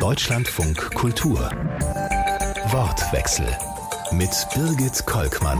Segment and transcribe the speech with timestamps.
[0.00, 1.50] Deutschlandfunk Kultur.
[2.70, 3.46] Wortwechsel
[4.12, 5.58] mit Birgit Kolkmann.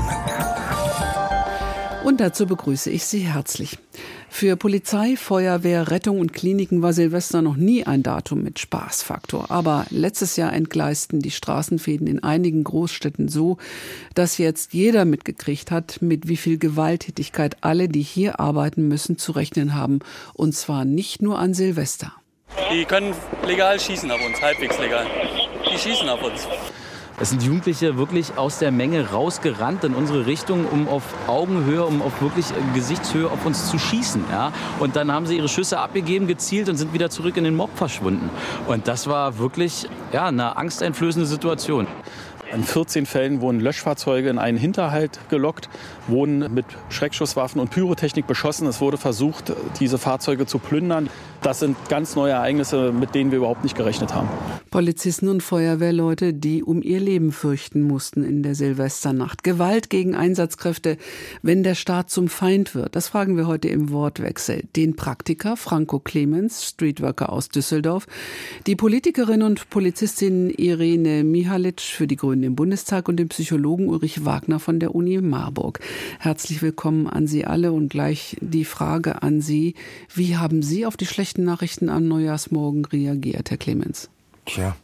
[2.04, 3.76] Und dazu begrüße ich Sie herzlich.
[4.30, 9.50] Für Polizei, Feuerwehr, Rettung und Kliniken war Silvester noch nie ein Datum mit Spaßfaktor.
[9.50, 13.58] Aber letztes Jahr entgleisten die Straßenfäden in einigen Großstädten so,
[14.14, 19.32] dass jetzt jeder mitgekriegt hat, mit wie viel Gewalttätigkeit alle, die hier arbeiten müssen, zu
[19.32, 19.98] rechnen haben.
[20.32, 22.14] Und zwar nicht nur an Silvester.
[22.72, 23.14] Die können
[23.46, 25.06] legal schießen auf uns, halbwegs legal.
[25.72, 26.46] Die schießen auf uns.
[27.22, 32.00] Es sind Jugendliche wirklich aus der Menge rausgerannt in unsere Richtung, um auf Augenhöhe, um
[32.00, 34.24] auf wirklich Gesichtshöhe auf uns zu schießen.
[34.30, 34.52] Ja?
[34.78, 37.76] Und dann haben sie ihre Schüsse abgegeben, gezielt und sind wieder zurück in den Mob
[37.76, 38.30] verschwunden.
[38.66, 41.86] Und das war wirklich ja, eine angsteinflößende Situation.
[42.52, 45.68] In 14 Fällen wurden Löschfahrzeuge in einen Hinterhalt gelockt,
[46.10, 48.66] wurden mit Schreckschusswaffen und Pyrotechnik beschossen.
[48.66, 51.08] Es wurde versucht, diese Fahrzeuge zu plündern.
[51.42, 54.28] Das sind ganz neue Ereignisse, mit denen wir überhaupt nicht gerechnet haben.
[54.70, 59.42] Polizisten und Feuerwehrleute, die um ihr Leben fürchten mussten in der Silvesternacht.
[59.42, 60.98] Gewalt gegen Einsatzkräfte,
[61.42, 62.94] wenn der Staat zum Feind wird.
[62.94, 64.64] Das fragen wir heute im Wortwechsel.
[64.76, 68.06] Den Praktiker Franco Clemens, Streetworker aus Düsseldorf,
[68.66, 74.24] die Politikerin und Polizistin Irene Mihalic für die Grünen im Bundestag und den Psychologen Ulrich
[74.24, 75.80] Wagner von der Uni Marburg.
[76.18, 79.74] Herzlich willkommen an Sie alle und gleich die Frage an Sie.
[80.14, 84.10] Wie haben Sie auf die schlechten Nachrichten am Neujahrsmorgen reagiert, Herr Clemens?
[84.46, 84.76] Tja,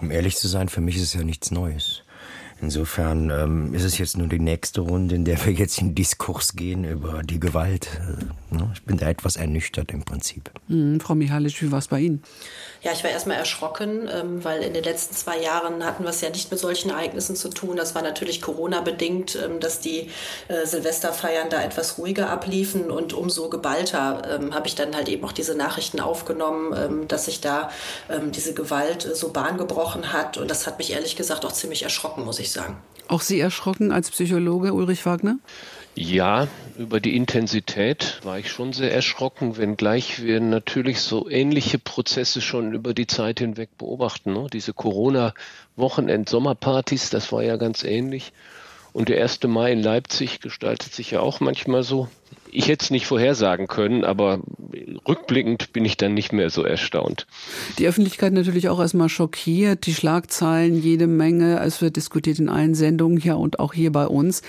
[0.00, 2.02] um ehrlich zu sein, für mich ist es ja nichts Neues.
[2.60, 6.56] Insofern ähm, ist es jetzt nur die nächste Runde, in der wir jetzt in Diskurs
[6.56, 7.88] gehen über die Gewalt.
[8.50, 8.70] Ne?
[8.74, 10.50] Ich bin da etwas ernüchtert im Prinzip.
[10.68, 12.22] Mhm, Frau Michalic, wie war es bei Ihnen?
[12.82, 16.20] Ja, ich war erstmal erschrocken, ähm, weil in den letzten zwei Jahren hatten wir es
[16.20, 17.76] ja nicht mit solchen Ereignissen zu tun.
[17.76, 20.10] Das war natürlich Corona-bedingt, ähm, dass die
[20.48, 25.24] äh, Silvesterfeiern da etwas ruhiger abliefen und umso geballter ähm, habe ich dann halt eben
[25.24, 27.70] auch diese Nachrichten aufgenommen, dass sich da
[28.34, 30.36] diese Gewalt äh, so Bahn gebrochen hat.
[30.36, 32.76] Und das hat mich ehrlich gesagt auch ziemlich erschrocken, muss ich sagen.
[33.08, 35.38] Auch Sie erschrocken als Psychologe, Ulrich Wagner?
[36.00, 36.46] Ja,
[36.78, 42.72] über die Intensität war ich schon sehr erschrocken, wenngleich wir natürlich so ähnliche Prozesse schon
[42.72, 44.32] über die Zeit hinweg beobachten.
[44.32, 44.46] Ne?
[44.52, 48.32] Diese Corona-Wochenend-Sommerpartys, das war ja ganz ähnlich.
[48.92, 49.42] Und der 1.
[49.48, 52.06] Mai in Leipzig gestaltet sich ja auch manchmal so.
[52.50, 54.40] Ich hätte es nicht vorhersagen können, aber
[55.06, 57.26] rückblickend bin ich dann nicht mehr so erstaunt.
[57.78, 61.60] Die Öffentlichkeit natürlich auch erstmal schockiert, die Schlagzeilen, jede Menge.
[61.60, 64.42] Es wird diskutiert in allen Sendungen hier und auch hier bei uns.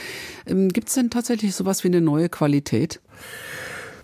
[0.47, 2.99] Ähm, Gibt es denn tatsächlich sowas wie eine neue Qualität?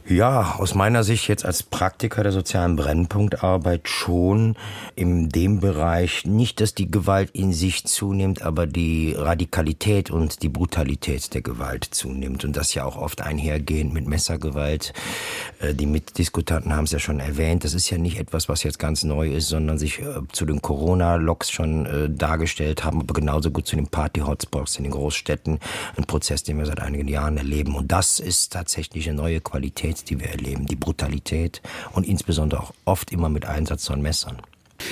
[0.08, 4.56] Ja, aus meiner Sicht jetzt als Praktiker der sozialen Brennpunktarbeit schon
[4.96, 10.50] in dem Bereich nicht, dass die Gewalt in sich zunimmt, aber die Radikalität und die
[10.50, 14.94] Brutalität der Gewalt zunimmt und das ja auch oft einhergehend mit Messergewalt.
[15.60, 17.64] Äh, die Mitdiskutanten haben es ja schon erwähnt.
[17.64, 20.62] Das ist ja nicht etwas, was jetzt ganz neu ist, sondern sich äh, zu den
[20.62, 25.58] Corona-Loks schon äh, dargestellt haben, aber genauso gut zu den Party-Hotspots in den Großstädten.
[25.98, 27.74] Ein Prozess, den wir seit einigen Jahren erleben.
[27.74, 31.62] Und das ist tatsächlich eine neue Qualität Gewalt, die wir erleben, die Brutalität
[31.94, 34.38] und insbesondere auch oft immer mit Einsatz von Messern.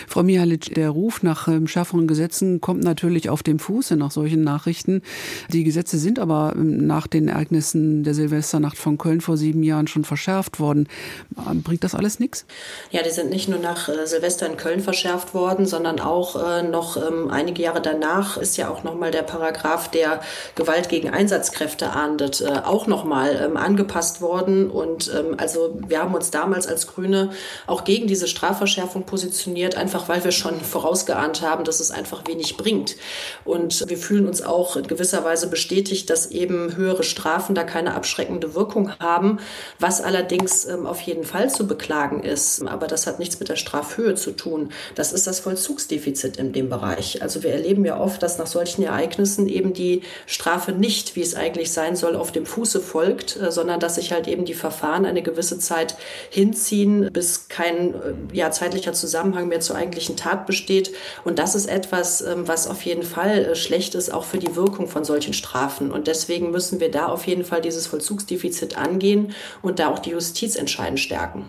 [0.07, 4.43] Frau Mihalic, der Ruf nach ähm, schärferen Gesetzen kommt natürlich auf dem Fuße nach solchen
[4.43, 5.01] Nachrichten.
[5.49, 9.87] Die Gesetze sind aber ähm, nach den Ereignissen der Silvesternacht von Köln vor sieben Jahren
[9.87, 10.87] schon verschärft worden.
[11.49, 12.45] Ähm, bringt das alles nichts?
[12.91, 16.63] Ja, die sind nicht nur nach äh, Silvester in Köln verschärft worden, sondern auch äh,
[16.63, 16.97] noch
[17.29, 20.21] einige Jahre danach ist ja auch nochmal der Paragraph, der
[20.55, 24.69] Gewalt gegen Einsatzkräfte ahndet, äh, auch nochmal angepasst worden.
[24.69, 27.31] Und also wir haben uns damals als Grüne
[27.67, 32.57] auch gegen diese Strafverschärfung positioniert einfach weil wir schon vorausgeahnt haben, dass es einfach wenig
[32.57, 32.95] bringt.
[33.45, 37.95] Und wir fühlen uns auch in gewisser Weise bestätigt, dass eben höhere Strafen da keine
[37.95, 39.39] abschreckende Wirkung haben,
[39.79, 42.65] was allerdings ähm, auf jeden Fall zu beklagen ist.
[42.67, 44.71] Aber das hat nichts mit der Strafhöhe zu tun.
[44.95, 47.21] Das ist das Vollzugsdefizit in dem Bereich.
[47.21, 51.35] Also wir erleben ja oft, dass nach solchen Ereignissen eben die Strafe nicht, wie es
[51.35, 55.05] eigentlich sein soll, auf dem Fuße folgt, äh, sondern dass sich halt eben die Verfahren
[55.05, 55.95] eine gewisse Zeit
[56.29, 60.91] hinziehen, bis kein äh, ja, zeitlicher Zusammenhang mehr zur eigentlichen Tat besteht.
[61.23, 64.55] Und das ist etwas, ähm, was auf jeden Fall äh, schlecht ist, auch für die
[64.55, 65.91] Wirkung von solchen Strafen.
[65.91, 70.11] Und deswegen müssen wir da auf jeden Fall dieses Vollzugsdefizit angehen und da auch die
[70.11, 71.45] Justiz entscheidend stärken.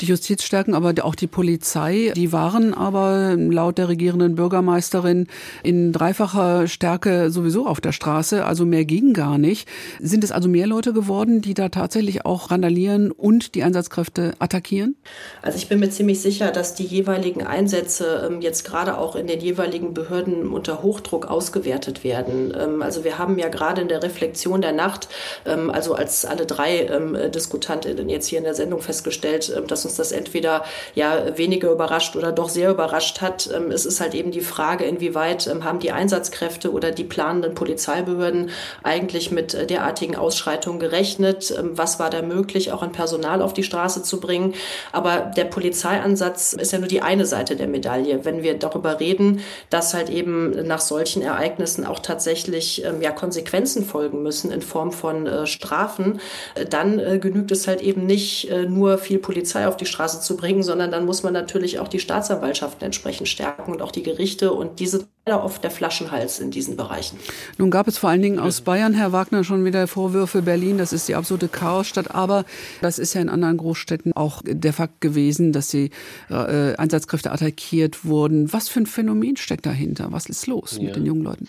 [0.00, 2.12] Die Justiz stärken, aber auch die Polizei.
[2.14, 5.26] Die waren aber laut der regierenden Bürgermeisterin
[5.62, 8.44] in dreifacher Stärke sowieso auf der Straße.
[8.44, 9.68] Also mehr ging gar nicht.
[10.00, 14.96] Sind es also mehr Leute geworden, die da tatsächlich auch randalieren und die Einsatzkräfte attackieren?
[15.42, 19.26] Also ich bin mir ziemlich sicher, dass die jeweiligen Einsätze ähm, jetzt gerade auch in
[19.26, 22.56] den jeweiligen Behörden unter Hochdruck ausgewertet werden.
[22.58, 25.08] Ähm, also wir haben ja gerade in der Reflexion der Nacht,
[25.46, 29.96] ähm, also als alle drei ähm, Diskutantinnen jetzt hier in der Sendung festgestellt, dass uns
[29.96, 30.64] das entweder
[30.94, 33.46] ja weniger überrascht oder doch sehr überrascht hat.
[33.46, 38.50] Es ist halt eben die Frage, inwieweit haben die Einsatzkräfte oder die planenden Polizeibehörden
[38.82, 41.54] eigentlich mit äh, derartigen Ausschreitungen gerechnet?
[41.62, 44.54] was war da möglich, auch an Personal auf die Straße zu bringen?
[44.92, 48.24] Aber der Polizeiansatz ist ja nur die eine Seite der Medaille.
[48.24, 49.40] Wenn wir darüber reden,
[49.70, 54.90] dass halt eben nach solchen Ereignissen auch tatsächlich ähm, ja, Konsequenzen folgen müssen in Form
[54.92, 56.20] von äh, Strafen,
[56.54, 60.20] äh, dann äh, genügt es halt eben nicht äh, nur viel Polizei auf die Straße
[60.20, 64.02] zu bringen, sondern dann muss man natürlich auch die Staatsanwaltschaften entsprechend stärken und auch die
[64.02, 67.18] Gerichte und diese oft der Flaschenhals in diesen Bereichen.
[67.58, 70.92] Nun gab es vor allen Dingen aus Bayern, Herr Wagner, schon wieder Vorwürfe Berlin, das
[70.92, 72.44] ist die absolute Chaosstadt, aber
[72.80, 75.90] das ist ja in anderen Großstädten auch der Fakt gewesen, dass die
[76.30, 78.52] äh, Einsatzkräfte attackiert wurden.
[78.52, 80.12] Was für ein Phänomen steckt dahinter?
[80.12, 80.84] Was ist los ja.
[80.84, 81.48] mit den jungen Leuten?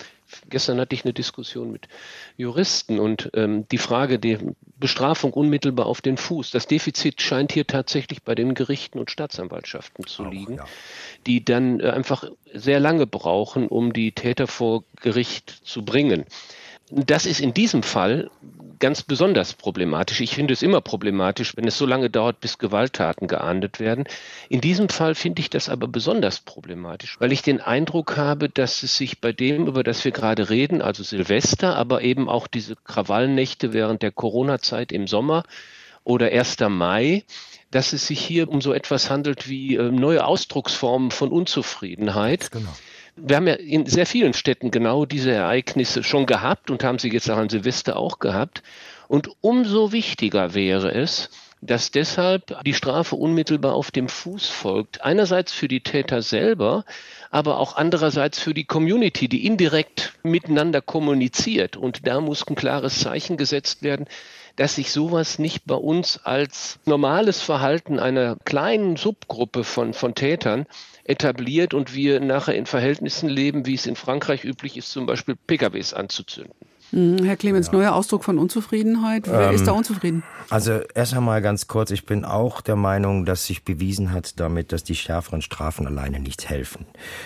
[0.50, 1.88] Gestern hatte ich eine Diskussion mit
[2.35, 4.39] Juristen und ähm, die Frage der
[4.77, 6.51] Bestrafung unmittelbar auf den Fuß.
[6.51, 10.65] Das Defizit scheint hier tatsächlich bei den Gerichten und Staatsanwaltschaften zu liegen, ja.
[11.25, 16.25] die dann äh, einfach sehr lange brauchen, um die Täter vor Gericht zu bringen.
[16.89, 18.30] Das ist in diesem Fall
[18.79, 20.21] ganz besonders problematisch.
[20.21, 24.06] Ich finde es immer problematisch, wenn es so lange dauert, bis Gewalttaten geahndet werden.
[24.50, 28.83] In diesem Fall finde ich das aber besonders problematisch, weil ich den Eindruck habe, dass
[28.83, 32.75] es sich bei dem, über das wir gerade reden, also Silvester, aber eben auch diese
[32.75, 35.44] Krawallnächte während der Corona-Zeit im Sommer
[36.03, 36.57] oder 1.
[36.69, 37.23] Mai,
[37.71, 42.51] dass es sich hier um so etwas handelt wie äh, neue Ausdrucksformen von Unzufriedenheit.
[42.51, 42.73] Genau
[43.17, 47.09] wir haben ja in sehr vielen Städten genau diese Ereignisse schon gehabt und haben sie
[47.11, 48.63] jetzt auch an Silvester auch gehabt.
[49.07, 51.29] Und umso wichtiger wäre es,
[51.61, 55.03] dass deshalb die Strafe unmittelbar auf dem Fuß folgt.
[55.03, 56.85] Einerseits für die Täter selber,
[57.31, 61.75] aber auch andererseits für die Community, die indirekt miteinander kommuniziert.
[61.75, 64.05] Und da muss ein klares Zeichen gesetzt werden,
[64.55, 70.65] dass sich sowas nicht bei uns als normales Verhalten einer kleinen Subgruppe von, von Tätern
[71.07, 75.36] etabliert und wir nachher in Verhältnissen leben, wie es in Frankreich üblich ist, zum Beispiel
[75.36, 76.54] PKWs anzuzünden.
[76.91, 77.73] Mhm, Herr Clemens, ja.
[77.73, 79.27] neuer Ausdruck von Unzufriedenheit.
[79.27, 80.23] Wer ähm, ist da unzufrieden?
[80.49, 84.71] Also erst einmal ganz kurz, ich bin auch der Meinung, dass sich bewiesen hat damit,
[84.71, 86.85] dass die schärferen Strafen alleine nicht helfen.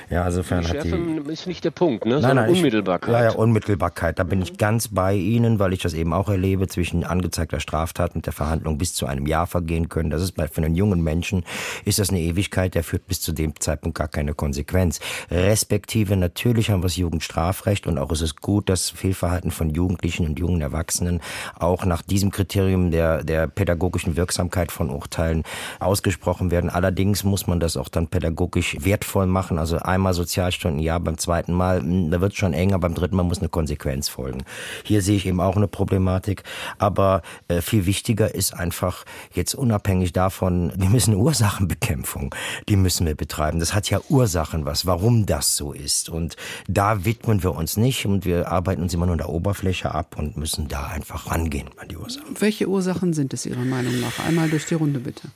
[0.10, 2.20] Ja, insofern die hat die ist nicht der Punkt, ne?
[2.20, 3.10] Nein, nein, Unmittelbarkeit.
[3.10, 4.18] Ich, ja, ja, Unmittelbarkeit.
[4.18, 4.46] Da bin mhm.
[4.46, 8.34] ich ganz bei Ihnen, weil ich das eben auch erlebe, zwischen angezeigter Straftat und der
[8.34, 10.10] Verhandlung bis zu einem Jahr vergehen können.
[10.10, 11.44] Das ist bei für einen jungen Menschen
[11.86, 15.00] ist das eine Ewigkeit, der führt bis zu dem Zeitpunkt gar keine Konsequenz.
[15.30, 20.26] Respektive natürlich haben wir das Jugendstrafrecht und auch ist es gut, dass Fehlverhalten von Jugendlichen
[20.26, 21.22] und jungen Erwachsenen
[21.60, 25.44] auch nach diesem Kriterium der, der pädagogischen Wirksamkeit von Urteilen
[25.80, 26.70] ausgesprochen werden.
[26.70, 29.58] Allerdings muss man das auch dann pädagogisch wertvoll machen.
[29.58, 33.16] Also einmal Sozialstunden, ja, beim zweiten Mal, hm, da wird es schon enger, beim dritten
[33.16, 34.44] Mal muss eine Konsequenz folgen.
[34.84, 36.44] Hier sehe ich eben auch eine Problematik.
[36.78, 42.34] Aber äh, viel wichtiger ist einfach jetzt unabhängig davon, wir müssen Ursachenbekämpfung,
[42.70, 43.60] die müssen wir betreiben.
[43.60, 46.10] Das hat ja Ursachen was, warum das so ist.
[46.10, 46.36] Und
[46.68, 50.18] da widmen wir uns nicht und wir arbeiten uns immer nur an der Oberfläche ab
[50.20, 52.40] und müssen da einfach rangehen an die Ursachen.
[52.40, 54.24] Welche Ursachen sind es Ihrer Meinung nach?
[54.24, 55.30] Einmal durch die Runde bitte.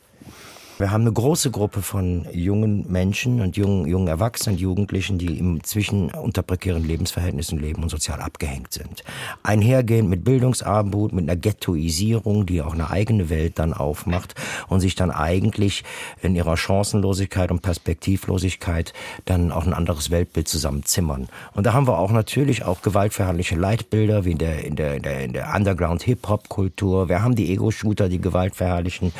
[0.78, 6.12] Wir haben eine große Gruppe von jungen Menschen und jungen, jungen Erwachsenen Jugendlichen, die inzwischen
[6.12, 9.06] unter prekären Lebensverhältnissen leben und sozial abgehängt sind.
[9.42, 14.36] Einhergehend mit Bildungsarmut, mit einer Ghettoisierung, die auch eine eigene Welt dann aufmacht
[14.68, 15.86] und sich dann eigentlich
[16.22, 18.92] in ihrer Chancenlosigkeit und Perspektivlosigkeit
[19.24, 21.30] dann auch ein anderes Weltbild zusammenzimmern.
[21.54, 25.04] Und da haben wir auch natürlich auch gewaltverherrliche Leitbilder, wie in der, in der, in
[25.04, 27.08] der, in der Underground-Hip-Hop-Kultur.
[27.08, 29.14] Wir haben die Ego-Shooter, die Gewalt verherrlichen.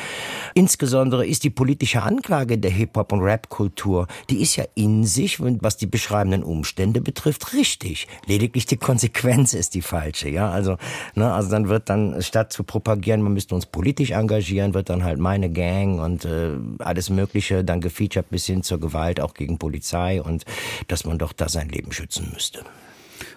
[0.52, 5.76] Insbesondere ist die politische Anklage der Hip-Hop- und Rap-Kultur, die ist ja in sich, was
[5.76, 8.08] die beschreibenden Umstände betrifft, richtig.
[8.26, 10.50] Lediglich die Konsequenz ist die falsche, ja.
[10.50, 10.76] Also,
[11.14, 15.04] ne, also dann wird dann, statt zu propagieren, man müsste uns politisch engagieren, wird dann
[15.04, 19.58] halt meine Gang und äh, alles Mögliche dann gefeatured bis hin zur Gewalt, auch gegen
[19.58, 20.44] Polizei und
[20.88, 22.64] dass man doch da sein Leben schützen müsste.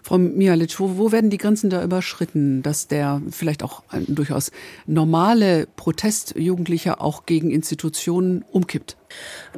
[0.10, 4.50] Frau Mialic, wo, wo werden die Grenzen da überschritten, dass der vielleicht auch durchaus
[4.88, 8.98] normale Protest Jugendlicher auch gegen Institutionen umkippt?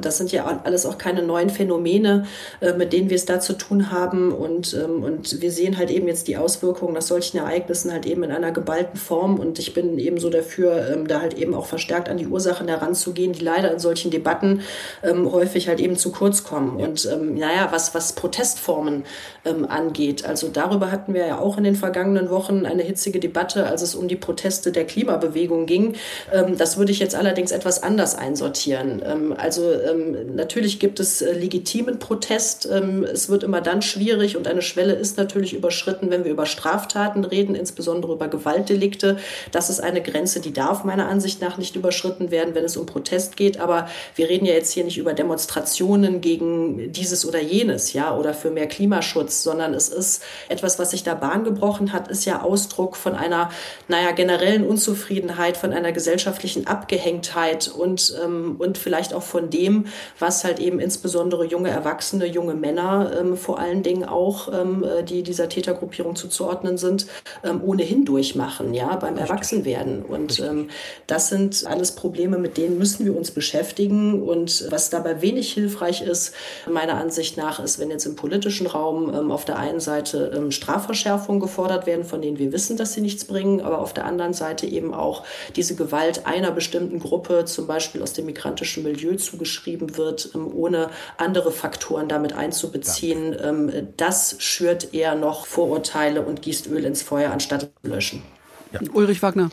[0.00, 2.26] Das sind ja alles auch keine neuen Phänomene,
[2.60, 4.32] äh, mit denen wir es da zu tun haben.
[4.32, 8.22] Und, ähm, und wir sehen halt eben jetzt die Auswirkungen nach solchen Ereignissen halt eben
[8.22, 9.38] in einer geballten Form.
[9.38, 12.68] Und ich bin eben so dafür, ähm, da halt eben auch verstärkt an die Ursachen
[12.68, 14.62] heranzugehen, die leider in solchen Debatten
[15.02, 16.76] ähm, häufig halt eben zu kurz kommen.
[16.76, 19.04] Und naja, was, was Protestformen
[19.68, 23.82] angeht, also darüber hatten wir ja auch in den vergangenen Wochen eine hitzige Debatte, als
[23.82, 25.94] es um die Proteste der Klimabewegung ging.
[26.56, 29.02] Das würde ich jetzt allerdings etwas anders einsortieren
[29.42, 32.68] also ähm, natürlich gibt es äh, legitimen Protest.
[32.70, 36.46] Ähm, es wird immer dann schwierig und eine Schwelle ist natürlich überschritten, wenn wir über
[36.46, 39.16] Straftaten reden, insbesondere über Gewaltdelikte.
[39.50, 42.86] Das ist eine Grenze, die darf meiner Ansicht nach nicht überschritten werden, wenn es um
[42.86, 43.58] Protest geht.
[43.58, 48.34] Aber wir reden ja jetzt hier nicht über Demonstrationen gegen dieses oder jenes, ja, oder
[48.34, 52.42] für mehr Klimaschutz, sondern es ist etwas, was sich da Bahn gebrochen hat, ist ja
[52.42, 53.50] Ausdruck von einer,
[53.88, 59.86] naja, generellen Unzufriedenheit, von einer gesellschaftlichen Abgehängtheit und, ähm, und vielleicht auch von dem,
[60.18, 65.02] was halt eben insbesondere junge Erwachsene, junge Männer ähm, vor allen Dingen auch, ähm, äh,
[65.02, 67.06] die dieser Tätergruppierung zuzuordnen sind,
[67.42, 70.02] ähm, ohnehin durchmachen, ja, beim Erwachsenwerden.
[70.02, 70.68] Und ähm,
[71.06, 74.22] das sind alles Probleme, mit denen müssen wir uns beschäftigen.
[74.22, 76.34] Und was dabei wenig hilfreich ist,
[76.70, 80.50] meiner Ansicht nach, ist, wenn jetzt im politischen Raum ähm, auf der einen Seite ähm,
[80.50, 84.34] Strafverschärfungen gefordert werden, von denen wir wissen, dass sie nichts bringen, aber auf der anderen
[84.34, 85.24] Seite eben auch
[85.56, 90.90] diese Gewalt einer bestimmten Gruppe, zum Beispiel aus dem migrantischen Milieu, zugeschrieben wird, ähm, ohne
[91.16, 93.36] andere Faktoren damit einzubeziehen.
[93.40, 98.22] Ähm, das schürt eher noch Vorurteile und gießt Öl ins Feuer, anstatt zu löschen.
[98.72, 98.80] Ja.
[98.92, 99.50] Ulrich Wagner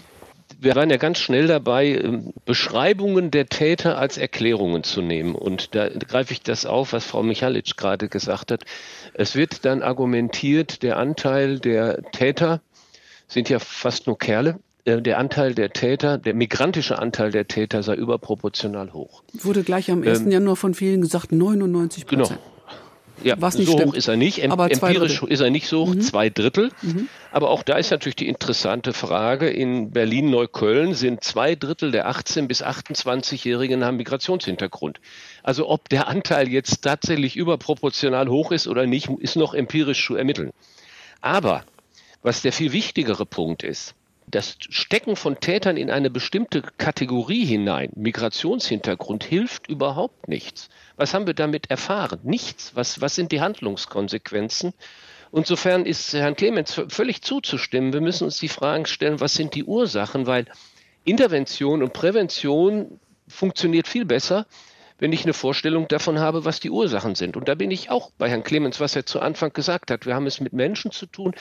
[0.61, 5.35] wir waren ja ganz schnell dabei, ähm, Beschreibungen der Täter als Erklärungen zu nehmen.
[5.35, 8.63] Und da greife ich das auf, was Frau Michalic gerade gesagt hat.
[9.13, 12.61] Es wird dann argumentiert, der Anteil der Täter
[13.27, 14.59] sind ja fast nur Kerle.
[14.85, 19.23] Äh, der Anteil der Täter, der migrantische Anteil der Täter sei überproportional hoch.
[19.33, 20.21] Wurde gleich am 1.
[20.21, 22.29] Ähm, Januar von vielen gesagt, 99 Prozent.
[22.29, 22.39] Genau.
[23.23, 23.91] Ja, Was nicht so stimmt.
[23.91, 24.41] hoch ist er nicht.
[24.41, 26.01] Em aber empirisch ist er nicht so hoch, mhm.
[26.01, 26.71] zwei Drittel.
[26.81, 27.09] Mhm.
[27.31, 29.49] Aber auch da ist natürlich die interessante Frage.
[29.49, 35.01] In Berlin-Neukölln sind zwei Drittel der 18- bis 28-Jährigen haben Migrationshintergrund.
[35.43, 40.15] Also ob der Anteil jetzt tatsächlich überproportional hoch ist oder nicht, ist noch empirisch zu
[40.15, 40.51] ermitteln.
[41.21, 41.63] Aber
[42.21, 43.95] was der viel wichtigere Punkt ist,
[44.31, 50.69] das Stecken von Tätern in eine bestimmte Kategorie hinein, Migrationshintergrund, hilft überhaupt nichts.
[50.95, 52.19] Was haben wir damit erfahren?
[52.23, 52.75] Nichts.
[52.75, 54.73] Was, was sind die Handlungskonsequenzen?
[55.31, 57.93] Insofern ist Herrn Clemens völlig zuzustimmen.
[57.93, 60.25] Wir müssen uns die Fragen stellen, was sind die Ursachen?
[60.27, 60.45] Weil
[61.05, 64.47] Intervention und Prävention funktioniert viel besser,
[64.99, 67.35] wenn ich eine Vorstellung davon habe, was die Ursachen sind.
[67.37, 70.05] Und da bin ich auch bei Herrn Clemens, was er zu Anfang gesagt hat.
[70.05, 71.33] Wir haben es mit Menschen zu tun,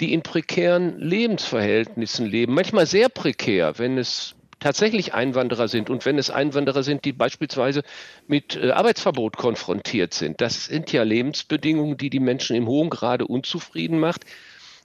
[0.00, 2.54] die in prekären Lebensverhältnissen leben.
[2.54, 7.82] Manchmal sehr prekär, wenn es tatsächlich Einwanderer sind und wenn es Einwanderer sind, die beispielsweise
[8.28, 10.40] mit äh, Arbeitsverbot konfrontiert sind.
[10.40, 14.24] Das sind ja Lebensbedingungen, die die Menschen im hohen Grade unzufrieden macht.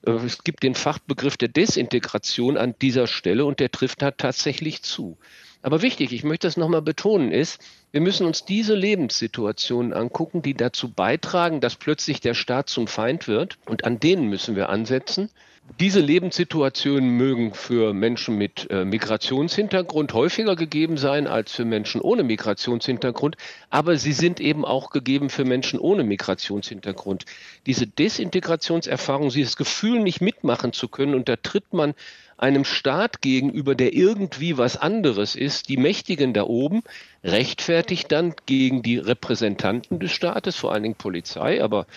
[0.05, 4.82] Äh, es gibt den Fachbegriff der Desintegration an dieser Stelle und der trifft da tatsächlich
[4.82, 5.17] zu.
[5.66, 7.60] Aber wichtig, ich möchte das nochmal betonen, ist,
[7.92, 13.28] wir müssen uns diese Lebenssituationen angucken, die dazu beitragen, dass plötzlich der Staat zum Feind
[13.28, 13.58] wird.
[13.66, 15.32] Und an denen müssen wir ansetzen.
[15.80, 22.22] Diese Lebenssituationen mögen für Menschen mit äh, Migrationshintergrund häufiger gegeben sein als für Menschen ohne
[22.22, 23.36] Migrationshintergrund,
[23.72, 27.26] aber sie sind eben auch gegeben für Menschen ohne Migrationshintergrund.
[27.66, 31.96] Diese Desintegrationserfahrung, dieses Gefühl, nicht mitmachen zu können, und da tritt man
[32.38, 36.84] einem Staat gegenüber, der irgendwie was anderes ist, die Mächtigen da oben,
[37.24, 41.88] rechtfertigt dann gegen die Repräsentanten des Staates, vor allen Dingen Polizei, aber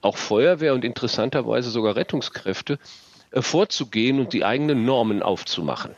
[0.00, 2.78] auch Feuerwehr und interessanterweise sogar Rettungskräfte,
[3.40, 5.92] vorzugehen und die eigenen Normen aufzumachen.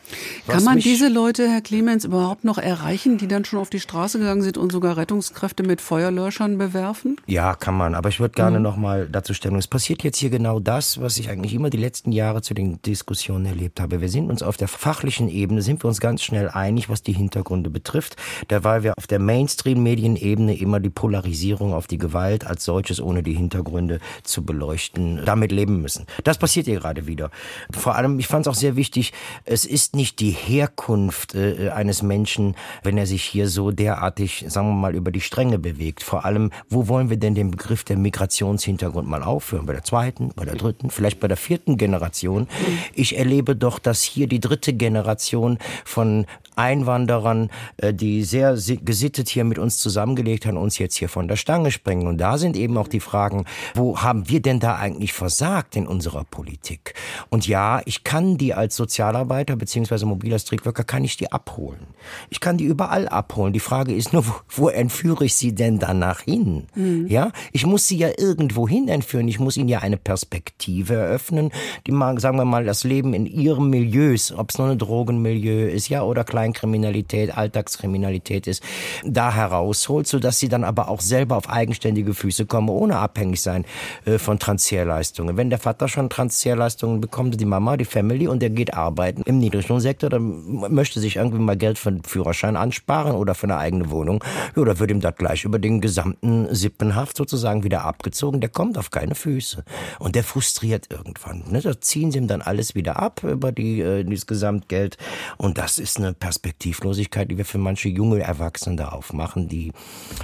[0.46, 4.18] Kann man diese Leute, Herr Clemens, überhaupt noch erreichen, die dann schon auf die Straße
[4.18, 7.16] gegangen sind und sogar Rettungskräfte mit Feuerlöschern bewerfen?
[7.26, 7.94] Ja, kann man.
[7.94, 8.62] Aber ich würde gerne mhm.
[8.62, 11.76] noch mal dazu stellen, es passiert jetzt hier genau das, was ich eigentlich immer die
[11.76, 14.00] letzten Jahre zu den Diskussionen erlebt habe.
[14.00, 17.12] Wir sind uns auf der fachlichen Ebene, sind wir uns ganz schnell einig, was die
[17.12, 18.16] Hintergründe betrifft,
[18.48, 23.34] weil wir auf der Mainstream-Medienebene immer die Polarisierung auf die Gewalt als solches, ohne die
[23.34, 26.06] Hintergründe zu beleuchten, damit leben müssen.
[26.24, 27.25] Das passiert hier gerade wieder.
[27.72, 29.12] Vor allem, ich fand es auch sehr wichtig,
[29.44, 34.68] es ist nicht die Herkunft äh, eines Menschen, wenn er sich hier so derartig, sagen
[34.68, 36.02] wir mal, über die Stränge bewegt.
[36.02, 39.66] Vor allem, wo wollen wir denn den Begriff der Migrationshintergrund mal aufhören?
[39.66, 42.48] Bei der zweiten, bei der dritten, vielleicht bei der vierten Generation.
[42.94, 49.44] Ich erlebe doch, dass hier die dritte Generation von Einwanderern, äh, die sehr gesittet hier
[49.44, 52.06] mit uns zusammengelegt haben, uns jetzt hier von der Stange springen.
[52.06, 53.44] Und da sind eben auch die Fragen,
[53.74, 56.94] wo haben wir denn da eigentlich versagt in unserer Politik?
[57.28, 61.86] Und ja, ich kann die als Sozialarbeiter beziehungsweise mobiler Streetworker, kann ich die abholen.
[62.30, 63.52] Ich kann die überall abholen.
[63.52, 66.66] Die Frage ist nur, wo, wo entführe ich sie denn danach hin?
[66.74, 67.06] Mhm.
[67.08, 69.28] Ja, ich muss sie ja irgendwo hin entführen.
[69.28, 71.50] Ich muss ihnen ja eine Perspektive eröffnen,
[71.86, 75.68] die mal, sagen wir mal, das Leben in ihrem Milieus, ob es nur ein Drogenmilieu
[75.68, 78.62] ist, ja, oder klein Kleinkriminalität, Alltagskriminalität ist,
[79.04, 83.64] da herausholt, sodass sie dann aber auch selber auf eigenständige Füße kommen, ohne abhängig sein
[84.04, 85.36] äh, von Transferleistungen.
[85.36, 89.38] Wenn der Vater schon Transferleistungen bekommt, die Mama, die Family und der geht arbeiten im
[89.38, 93.90] Niedriglohnsektor, dann möchte sich irgendwie mal Geld für den Führerschein ansparen oder für eine eigene
[93.90, 94.22] Wohnung,
[94.54, 98.40] ja, da wird ihm das gleich über den gesamten Sippenhaft sozusagen wieder abgezogen.
[98.40, 99.64] Der kommt auf keine Füße
[99.98, 101.44] und der frustriert irgendwann.
[101.50, 101.60] Ne?
[101.60, 104.96] Da ziehen sie ihm dann alles wieder ab über die, äh, Gesamtgeld
[105.36, 109.72] und das ist eine Perspektivlosigkeit, die wir für manche junge Erwachsene da aufmachen, die,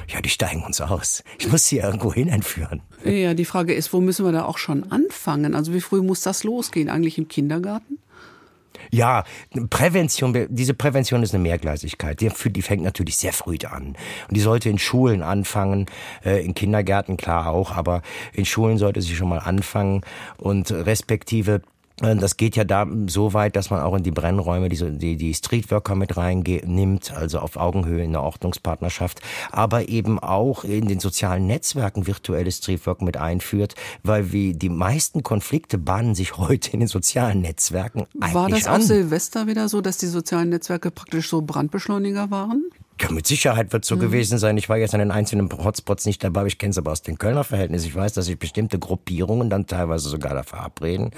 [0.08, 1.24] ja, die steigen uns aus.
[1.38, 2.82] Ich muss sie irgendwo hin entführen.
[3.04, 5.54] Ja, die Frage ist, wo müssen wir da auch schon anfangen?
[5.54, 6.90] Also wie früh muss das losgehen?
[6.90, 7.98] Eigentlich im Kindergarten?
[8.90, 9.24] Ja,
[9.70, 12.20] Prävention, diese Prävention ist eine Mehrgleisigkeit.
[12.20, 13.96] Die, die fängt natürlich sehr früh an.
[14.28, 15.86] Und die sollte in Schulen anfangen,
[16.24, 18.02] äh, in Kindergärten klar auch, aber
[18.34, 20.02] in Schulen sollte sie schon mal anfangen
[20.36, 21.62] und respektive
[22.02, 25.34] das geht ja da so weit, dass man auch in die Brennräume die, die, die
[25.34, 31.46] Streetworker mit reinnimmt, also auf Augenhöhe in der Ordnungspartnerschaft, aber eben auch in den sozialen
[31.46, 36.88] Netzwerken virtuelles Streetwork mit einführt, weil wie die meisten Konflikte bahnen sich heute in den
[36.88, 38.80] sozialen Netzwerken eigentlich War das an.
[38.80, 42.64] auch Silvester wieder so, dass die sozialen Netzwerke praktisch so Brandbeschleuniger waren?
[43.02, 44.00] Ja, mit Sicherheit wird so mhm.
[44.00, 44.56] gewesen sein.
[44.56, 47.02] Ich war jetzt an den einzelnen Hotspots nicht dabei, aber ich kenne es aber aus
[47.02, 47.88] den Kölner Verhältnissen.
[47.88, 51.10] Ich weiß, dass sich bestimmte Gruppierungen dann teilweise sogar da verabreden.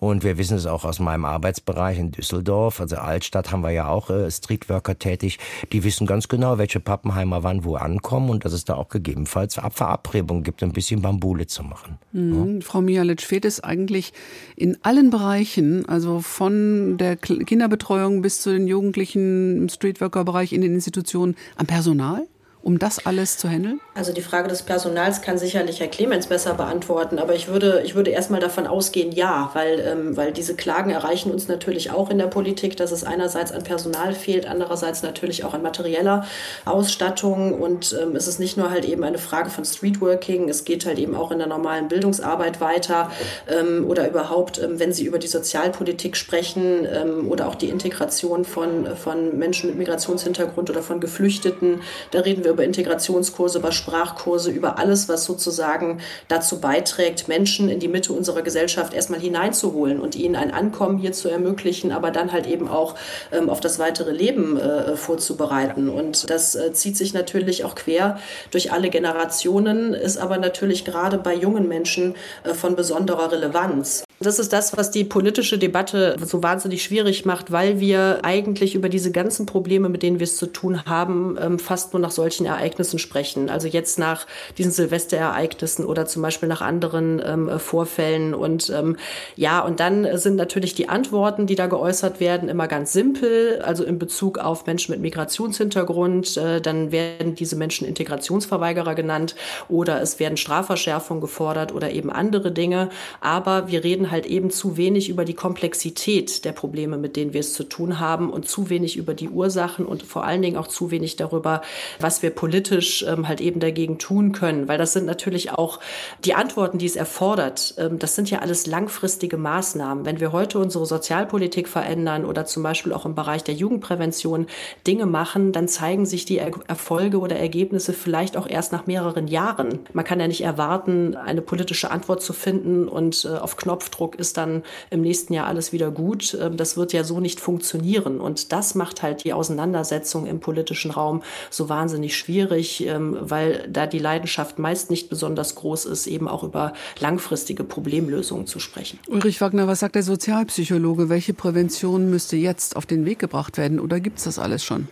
[0.00, 3.88] Und wir wissen es auch aus meinem Arbeitsbereich in Düsseldorf, also Altstadt haben wir ja
[3.88, 5.38] auch äh, Streetworker tätig.
[5.72, 9.54] Die wissen ganz genau, welche Pappenheimer wann wo ankommen und dass es da auch gegebenenfalls
[9.70, 11.98] Verabredungen gibt, ein bisschen Bambule zu machen.
[12.12, 12.56] Mhm.
[12.56, 12.60] Ja.
[12.60, 14.12] Frau Mialic, fehlt es eigentlich
[14.56, 20.74] in allen Bereichen, also von der Kinderbetreuung bis zu den Jugendlichen im Streetworker-Bereich in den
[20.74, 22.26] Institutionen, Institutionen am Personal?
[22.64, 23.80] Um das alles zu handeln?
[23.94, 27.94] Also die Frage des Personals kann sicherlich Herr Clemens besser beantworten, aber ich würde, ich
[27.94, 32.18] würde erstmal davon ausgehen, ja, weil, ähm, weil diese Klagen erreichen uns natürlich auch in
[32.18, 36.26] der Politik, dass es einerseits an Personal fehlt, andererseits natürlich auch an materieller
[36.64, 40.86] Ausstattung und ähm, es ist nicht nur halt eben eine Frage von Streetworking, es geht
[40.86, 43.10] halt eben auch in der normalen Bildungsarbeit weiter
[43.46, 48.46] ähm, oder überhaupt, ähm, wenn Sie über die Sozialpolitik sprechen ähm, oder auch die Integration
[48.46, 54.50] von, von Menschen mit Migrationshintergrund oder von Geflüchteten, da reden wir über Integrationskurse, über Sprachkurse,
[54.50, 60.14] über alles, was sozusagen dazu beiträgt, Menschen in die Mitte unserer Gesellschaft erstmal hineinzuholen und
[60.14, 62.94] ihnen ein Ankommen hier zu ermöglichen, aber dann halt eben auch
[63.32, 65.88] ähm, auf das weitere Leben äh, vorzubereiten.
[65.88, 68.18] Und das äh, zieht sich natürlich auch quer
[68.50, 74.04] durch alle Generationen, ist aber natürlich gerade bei jungen Menschen äh, von besonderer Relevanz.
[74.20, 78.88] Das ist das, was die politische Debatte so wahnsinnig schwierig macht, weil wir eigentlich über
[78.88, 82.46] diese ganzen Probleme, mit denen wir es zu tun haben, ähm, fast nur nach solchen
[82.46, 83.50] Ereignissen sprechen.
[83.50, 88.34] Also jetzt nach diesen Silvesterereignissen oder zum Beispiel nach anderen ähm, Vorfällen.
[88.34, 88.96] Und ähm,
[89.34, 93.62] ja, und dann sind natürlich die Antworten, die da geäußert werden, immer ganz simpel.
[93.62, 99.34] Also in Bezug auf Menschen mit Migrationshintergrund, äh, dann werden diese Menschen Integrationsverweigerer genannt
[99.68, 102.90] oder es werden Strafverschärfungen gefordert oder eben andere Dinge.
[103.20, 107.40] Aber wir reden halt eben zu wenig über die Komplexität der Probleme, mit denen wir
[107.40, 110.66] es zu tun haben und zu wenig über die Ursachen und vor allen Dingen auch
[110.66, 111.62] zu wenig darüber,
[112.00, 114.68] was wir politisch ähm, halt eben dagegen tun können.
[114.68, 115.80] Weil das sind natürlich auch
[116.24, 117.74] die Antworten, die es erfordert.
[117.78, 120.04] Ähm, das sind ja alles langfristige Maßnahmen.
[120.04, 124.46] Wenn wir heute unsere Sozialpolitik verändern oder zum Beispiel auch im Bereich der Jugendprävention
[124.86, 129.28] Dinge machen, dann zeigen sich die er Erfolge oder Ergebnisse vielleicht auch erst nach mehreren
[129.28, 129.80] Jahren.
[129.92, 133.56] Man kann ja nicht erwarten, eine politische Antwort zu finden und äh, auf
[133.94, 136.36] Knopfdruck ist dann im nächsten Jahr alles wieder gut.
[136.40, 138.20] Ähm, das wird ja so nicht funktionieren.
[138.20, 143.86] Und das macht halt die Auseinandersetzung im politischen Raum so wahnsinnig schwierig, ähm, weil da
[143.86, 148.98] die Leidenschaft meist nicht besonders groß ist, eben auch über langfristige Problemlösungen zu sprechen.
[149.08, 151.08] Ulrich Wagner, was sagt der Sozialpsychologe?
[151.08, 154.88] Welche Prävention müsste jetzt auf den Weg gebracht werden oder gibt es das alles schon?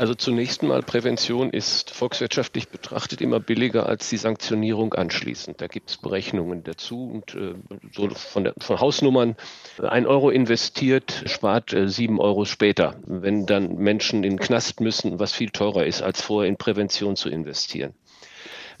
[0.00, 5.60] Also zunächst mal, Prävention ist volkswirtschaftlich betrachtet immer billiger als die Sanktionierung anschließend.
[5.60, 7.52] Da gibt es Berechnungen dazu und äh,
[7.92, 9.36] so von, der, von Hausnummern,
[9.78, 15.18] ein Euro investiert, spart äh, sieben Euro später, wenn dann Menschen in den Knast müssen,
[15.18, 17.92] was viel teurer ist, als vorher in Prävention zu investieren.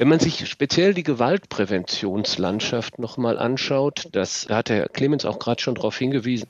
[0.00, 5.74] Wenn man sich speziell die Gewaltpräventionslandschaft nochmal anschaut, das hat Herr Clemens auch gerade schon
[5.74, 6.48] darauf hingewiesen,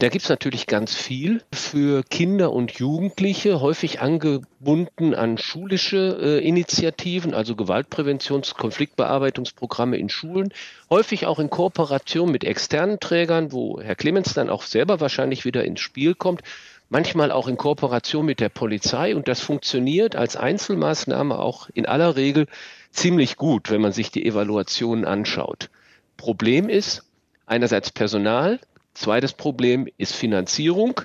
[0.00, 6.46] da gibt es natürlich ganz viel für Kinder und Jugendliche, häufig angebunden an schulische äh,
[6.46, 10.52] Initiativen, also Gewaltpräventions-, Konfliktbearbeitungsprogramme in Schulen,
[10.90, 15.64] häufig auch in Kooperation mit externen Trägern, wo Herr Clemens dann auch selber wahrscheinlich wieder
[15.64, 16.42] ins Spiel kommt
[16.90, 19.14] manchmal auch in Kooperation mit der Polizei.
[19.14, 22.46] Und das funktioniert als Einzelmaßnahme auch in aller Regel
[22.90, 25.70] ziemlich gut, wenn man sich die Evaluationen anschaut.
[26.16, 27.04] Problem ist
[27.46, 28.60] einerseits Personal,
[28.94, 31.00] zweites Problem ist Finanzierung.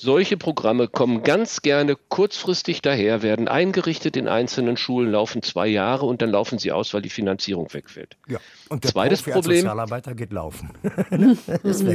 [0.00, 6.06] Solche Programme kommen ganz gerne kurzfristig daher, werden eingerichtet in einzelnen Schulen, laufen zwei Jahre
[6.06, 8.16] und dann laufen sie aus, weil die Finanzierung wegfällt.
[8.28, 8.38] Ja.
[8.68, 9.56] Und der Zweites Profi Problem.
[9.56, 10.70] Sozialarbeiter geht laufen.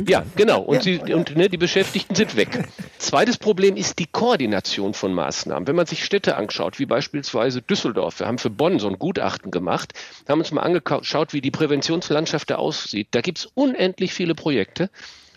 [0.06, 0.62] Ja, genau.
[0.62, 2.68] Und, sie, und ne, die Beschäftigten sind weg.
[2.98, 5.66] Zweites Problem ist die Koordination von Maßnahmen.
[5.68, 9.50] Wenn man sich Städte anschaut, wie beispielsweise Düsseldorf, wir haben für Bonn so ein Gutachten
[9.50, 9.94] gemacht,
[10.28, 13.08] haben uns mal angeschaut, wie die Präventionslandschaft da aussieht.
[13.12, 14.90] Da gibt es unendlich viele Projekte.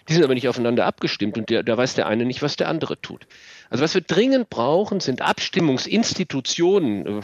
[0.08, 2.68] Die sind aber nicht aufeinander abgestimmt und der, da weiß der eine nicht, was der
[2.68, 3.26] andere tut.
[3.70, 7.22] Also was wir dringend brauchen, sind Abstimmungsinstitutionen, äh,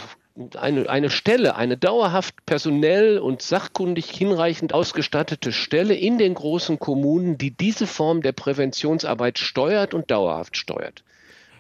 [0.57, 7.37] eine, eine Stelle, eine dauerhaft personell und sachkundig hinreichend ausgestattete Stelle in den großen Kommunen,
[7.37, 11.05] die diese Form der Präventionsarbeit steuert und dauerhaft steuert.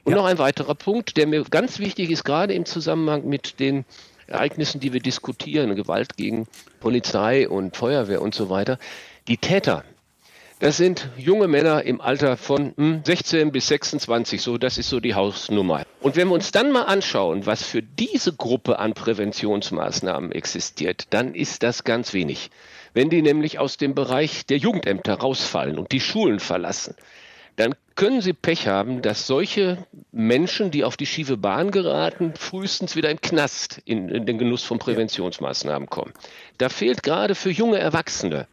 [0.04, 0.18] Und Ja.
[0.18, 3.84] noch ein weiterer Punkt, der mir ganz wichtig ist, gerade im Zusammenhang mit den
[4.26, 6.46] Ereignissen, die wir diskutieren, Gewalt gegen
[6.80, 8.78] Polizei und Feuerwehr und so weiter.
[9.28, 9.84] Die Täter,
[10.62, 15.00] das sind junge Männer im Alter von hm, 16 bis 26, so das ist so
[15.00, 15.82] die Hausnummer.
[16.00, 21.34] Und wenn wir uns dann mal anschauen, was für diese Gruppe an Präventionsmaßnahmen existiert, dann
[21.34, 22.52] ist das ganz wenig.
[22.94, 26.94] Wenn die nämlich aus dem Bereich der Jugendämter rausfallen und die Schulen verlassen,
[27.56, 32.94] dann können Sie Pech haben, dass solche Menschen, die auf die schiefe Bahn geraten, frühestens
[32.94, 36.12] wieder im Knast in, in den Genuss von Präventionsmaßnahmen kommen.
[36.58, 38.46] Da fehlt gerade für junge Erwachsene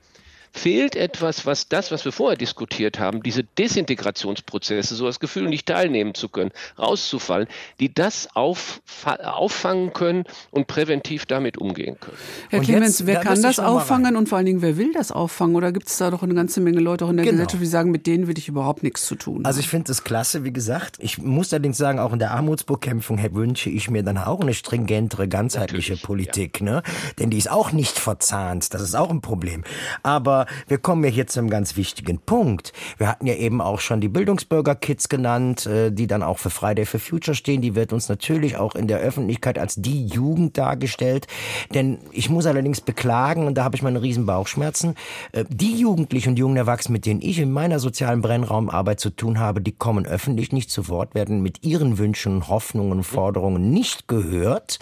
[0.52, 5.68] fehlt etwas, was das, was wir vorher diskutiert haben, diese Desintegrationsprozesse, so das Gefühl, nicht
[5.68, 7.48] teilnehmen zu können, rauszufallen,
[7.80, 12.18] die das auf, auffangen können und präventiv damit umgehen können.
[12.50, 14.92] Herr Und Clemens, jetzt, wer da kann das auffangen und vor allen Dingen, wer will
[14.94, 15.56] das auffangen?
[15.56, 17.38] Oder gibt es da doch eine ganze Menge Leute auch in der Genau.
[17.38, 20.04] Gesellschaft, die sagen, mit denen will ich überhaupt nichts zu tun Also ich finde das
[20.04, 20.98] klasse, wie gesagt.
[21.00, 24.54] Ich muss allerdings sagen, auch in der Armutsbekämpfung hey, wünsche ich mir dann auch eine
[24.54, 26.82] stringentere, ganzheitliche Natürlich, Politik, ne?
[27.20, 28.74] Denn die ist auch nicht verzahnt.
[28.74, 29.64] Das ist auch ein Problem.
[30.04, 32.73] Aber wir kommen ja hier zu einem ganz wichtigen Punkt.
[32.97, 36.86] Wir hatten ja eben auch schon die Bildungsbürger-Kids genannt, äh, die dann auch für Friday
[36.86, 37.62] for Future stehen.
[37.62, 41.28] Die wird uns natürlich auch in der Öffentlichkeit als die Jugend dargestellt.
[41.73, 44.95] Denn ich muss allerdings beklagen, und da habe ich meine riesen Bauchschmerzen,
[45.32, 49.39] äh, die Jugendlichen und jungen Erwachsenen, mit denen ich in meiner sozialen Brennraumarbeit zu tun
[49.39, 54.80] habe, die kommen öffentlich nicht zu Wort, werden mit ihren Wünschen, Hoffnungen Forderungen nicht gehört.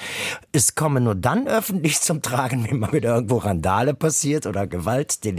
[0.51, 4.67] Es kommen nur dann öffentlich zum Tragen, wenn mal wieder irgendwo Randale passiert oder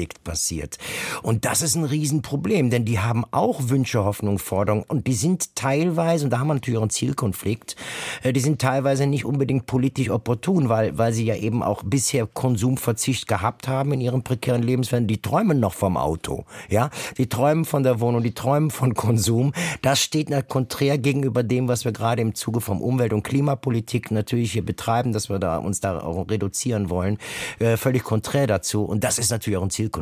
[0.09, 0.79] Gewaltdelikt passiert.
[1.23, 5.55] Und das ist ein Riesenproblem, denn die haben auch Wünsche, Hoffnungen, Forderungen und die sind
[5.55, 7.77] teilweise, und da haben wir natürlich auch einen Zielkonflikt,
[8.23, 12.27] äh, die sind teilweise nicht unbedingt politisch opportun, weil, weil sie ja eben auch bisher
[12.27, 15.07] Konsumverzicht gehabt haben in ihrem prekären Lebenswandel.
[15.09, 19.53] Die träumen noch vom Auto, ja, die träumen von der Wohnung, die träumen von Konsum.
[19.83, 24.53] Das steht konträr gegenüber dem, was wir gerade im Zuge vom Umwelt- und Klimapolitik natürlich
[24.53, 27.19] hier betreiben, dass wir da uns da auch reduzieren wollen,
[27.59, 28.85] äh, völlig konträr dazu.
[28.85, 29.98] Und das ist natürlich auch ein Zielkonflikt.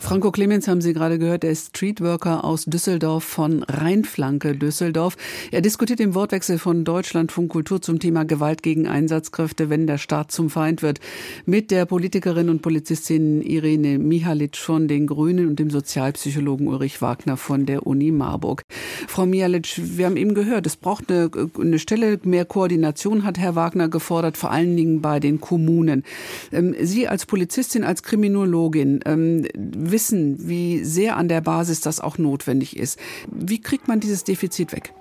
[0.00, 5.16] Franco Clemens haben Sie gerade gehört, er ist Streetworker aus Düsseldorf von Rheinflanke Düsseldorf.
[5.50, 10.32] Er diskutiert im Wortwechsel von Deutschlandfunk Kultur zum Thema Gewalt gegen Einsatzkräfte, wenn der Staat
[10.32, 11.00] zum Feind wird,
[11.46, 17.36] mit der Politikerin und Polizistin Irene Mihalic von den Grünen und dem Sozialpsychologen Ulrich Wagner
[17.36, 18.62] von der Uni Marburg.
[19.06, 23.54] Frau Mihalic, wir haben eben gehört, es braucht eine, eine Stelle, mehr Koordination hat Herr
[23.54, 26.04] Wagner gefordert, vor allen Dingen bei den Kommunen.
[26.52, 29.00] Ähm, Sie als Polizistin, als Kriminologin
[29.54, 32.98] wissen, wie sehr an der Basis das auch notwendig ist.
[33.30, 34.92] Wie kriegt man dieses Defizit weg?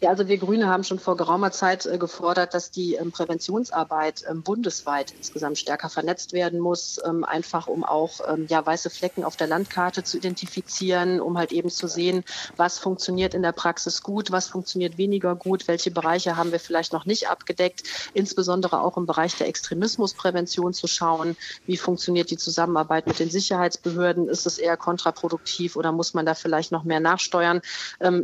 [0.00, 4.22] Ja, also wir Grüne haben schon vor geraumer Zeit äh, gefordert, dass die ähm, Präventionsarbeit
[4.30, 9.36] ähm, bundesweit insgesamt stärker vernetzt werden muss, ähm, einfach um auch ja, weiße Flecken auf
[9.36, 12.24] der Landkarte zu identifizieren, um halt eben zu sehen,
[12.56, 16.92] was funktioniert in der Praxis gut, was funktioniert weniger gut, welche Bereiche haben wir vielleicht
[16.92, 17.82] noch nicht abgedeckt,
[18.14, 24.28] insbesondere auch im Bereich der Extremismusprävention zu schauen, wie funktioniert die Zusammenarbeit mit den Sicherheitsbehörden,
[24.28, 27.60] ist es eher kontraproduktiv oder muss man da vielleicht noch mehr nachsteuern.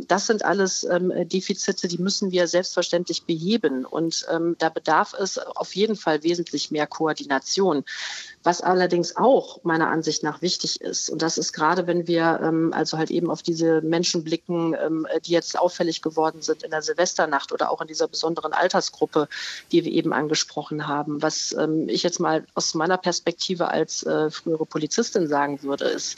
[0.07, 1.11] Das sind alles ähm,
[1.65, 3.85] Defizite, die müssen wir selbstverständlich beheben.
[3.85, 7.83] Und ähm, da bedarf es auf jeden Fall wesentlich mehr Koordination.
[8.45, 12.71] Was allerdings auch meiner Ansicht nach wichtig ist, und das ist gerade, wenn wir ähm,
[12.75, 16.83] also halt eben auf diese Menschen blicken, ähm, die jetzt auffällig geworden sind in der
[16.83, 19.27] Silvesternacht oder auch in dieser besonderen Altersgruppe,
[19.71, 21.23] die wir eben angesprochen haben.
[21.23, 26.15] Was ähm, ich jetzt mal aus meiner Perspektive als äh, frühere Polizistin sagen würde, ist,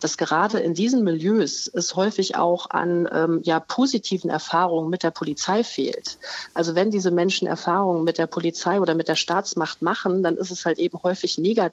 [0.00, 5.10] dass gerade in diesen Milieus es häufig auch an ähm, ja, positiven Erfahrungen mit der
[5.10, 6.18] Polizei fehlt.
[6.54, 10.50] Also wenn diese Menschen Erfahrungen mit der Polizei oder mit der Staatsmacht machen, dann ist
[10.50, 11.65] es halt eben häufig negativ.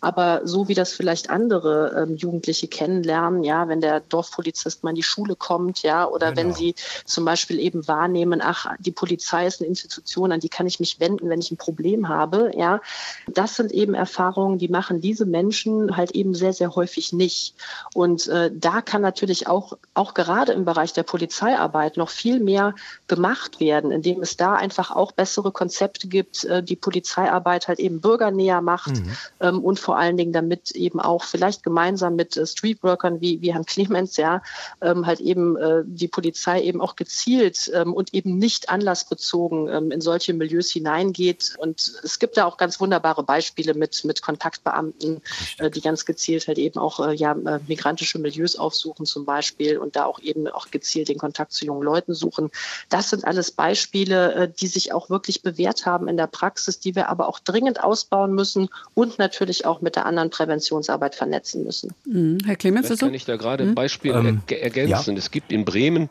[0.00, 4.96] Aber so wie das vielleicht andere ähm, Jugendliche kennenlernen, ja, wenn der Dorfpolizist mal in
[4.96, 6.36] die Schule kommt, ja, oder Genau.
[6.36, 10.66] wenn sie zum Beispiel eben wahrnehmen, ach, die Polizei ist eine Institution, an die kann
[10.66, 12.80] ich mich wenden, wenn ich ein Problem habe, ja.
[13.26, 17.28] Das sind eben Erfahrungen, die machen diese Menschen halt eben sehr, sehr häufig nicht.
[17.28, 17.54] nicht.
[17.94, 22.74] Und äh, da kann natürlich auch, auch gerade im Bereich der Polizeiarbeit noch viel mehr
[23.06, 28.00] gemacht werden, indem es da einfach auch bessere Konzepte gibt, äh, die Polizeiarbeit halt eben
[28.00, 29.07] bürgernäher macht mhm.
[29.40, 33.52] Ähm, und vor allen Dingen damit eben auch vielleicht gemeinsam mit äh, Streetworkern wie, wie
[33.52, 34.42] Herrn Clemens, ja,
[34.80, 39.90] ähm, halt eben äh, die Polizei eben auch gezielt ähm, und eben nicht anlassbezogen ähm,
[39.90, 41.54] in solche Milieus hineingeht.
[41.58, 45.22] Und es gibt da auch ganz wunderbare Beispiele mit, mit Kontaktbeamten,
[45.58, 49.78] äh, die ganz gezielt halt eben auch äh, ja, äh, migrantische Milieus aufsuchen zum Beispiel
[49.78, 52.50] und da auch eben auch gezielt den Kontakt zu jungen Leuten suchen.
[52.88, 56.94] Das sind alles Beispiele, äh, die sich auch wirklich bewährt haben in der Praxis, die
[56.94, 58.68] wir aber auch dringend ausbauen müssen
[58.98, 61.94] und natürlich auch mit der anderen Präventionsarbeit vernetzen müssen.
[62.04, 62.38] Mhm.
[62.44, 63.74] Herr Clemens, Vielleicht kann ich da gerade ein mhm.
[63.76, 65.12] Beispiel ähm, ergänzen.
[65.14, 65.18] Ja.
[65.18, 66.08] Es gibt in Bremen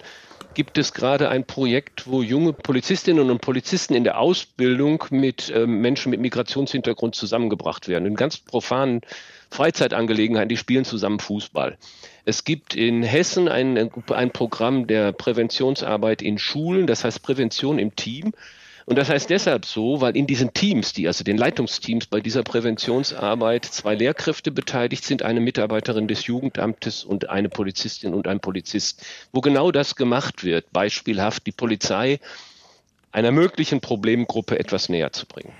[0.54, 5.68] gibt es gerade ein Projekt, wo junge Polizistinnen und Polizisten in der Ausbildung mit äh,
[5.68, 8.06] Menschen mit Migrationshintergrund zusammengebracht werden.
[8.06, 9.02] In ganz profanen
[9.52, 11.78] Freizeitangelegenheiten, die spielen zusammen Fußball.
[12.24, 17.98] Es gibt in Hessen ein, ein Programm der Präventionsarbeit in Schulen, das heißt Prävention im
[17.98, 18.32] Team.
[18.90, 22.44] Und das heißt deshalb so, weil in diesen Teams, die also den Leitungsteams bei dieser
[22.44, 29.06] Präventionsarbeit zwei Lehrkräfte beteiligt sind, eine Mitarbeiterin des Jugendamtes und eine Polizistin und ein Polizist,
[29.34, 30.72] wo genau das gemacht wird.
[30.72, 32.22] Beispielhaft die Polizei
[33.18, 35.52] einer möglichen Problemgruppe etwas näher zu bringen.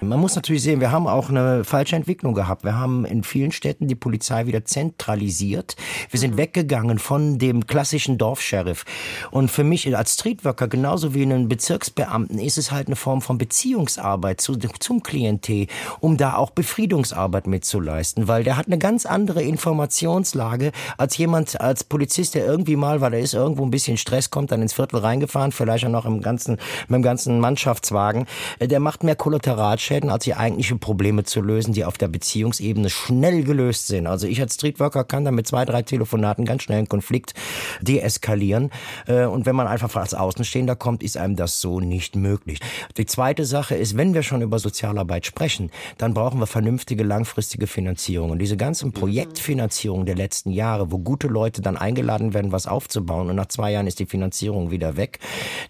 [0.00, 2.62] Man muss natürlich sehen, wir haben auch eine falsche Entwicklung gehabt.
[2.62, 5.76] Wir haben in vielen Städten die Polizei wieder zentralisiert.
[6.08, 6.38] Wir sind mhm.
[6.38, 8.84] weggegangen von dem klassischen Dorfsheriff.
[9.32, 13.38] Und für mich als Streetworker, genauso wie einen Bezirksbeamten, ist es halt eine Form von
[13.38, 15.66] Beziehungsarbeit zu, zum Klientel,
[15.98, 21.82] um da auch Befriedungsarbeit mitzuleisten, weil der hat eine ganz andere Informationslage als jemand, als
[21.82, 25.00] Polizist, der irgendwie mal, weil er ist irgendwo ein bisschen Stress, kommt dann ins Viertel
[25.00, 26.56] reingefahren, vielleicht auch noch im ganzen,
[26.88, 28.26] mit dem ganzen Mannschaftswagen.
[28.60, 32.90] Der macht mehr Kollateralschäden Schäden als die eigentlichen Probleme zu lösen, die auf der Beziehungsebene
[32.90, 34.06] schnell gelöst sind.
[34.06, 37.34] Also ich als Streetworker kann da mit zwei, drei Telefonaten ganz schnell einen Konflikt
[37.80, 38.70] deeskalieren.
[39.06, 42.60] Äh, und wenn man einfach als Außenstehender kommt, ist einem das so nicht möglich.
[42.96, 47.66] Die zweite Sache ist, wenn wir schon über Sozialarbeit sprechen, dann brauchen wir vernünftige langfristige
[47.66, 48.30] Finanzierung.
[48.30, 53.28] Und diese ganzen Projektfinanzierungen der letzten Jahre, wo gute Leute dann eingeladen werden, was aufzubauen
[53.28, 55.18] und nach zwei Jahren ist die Finanzierung wieder weg,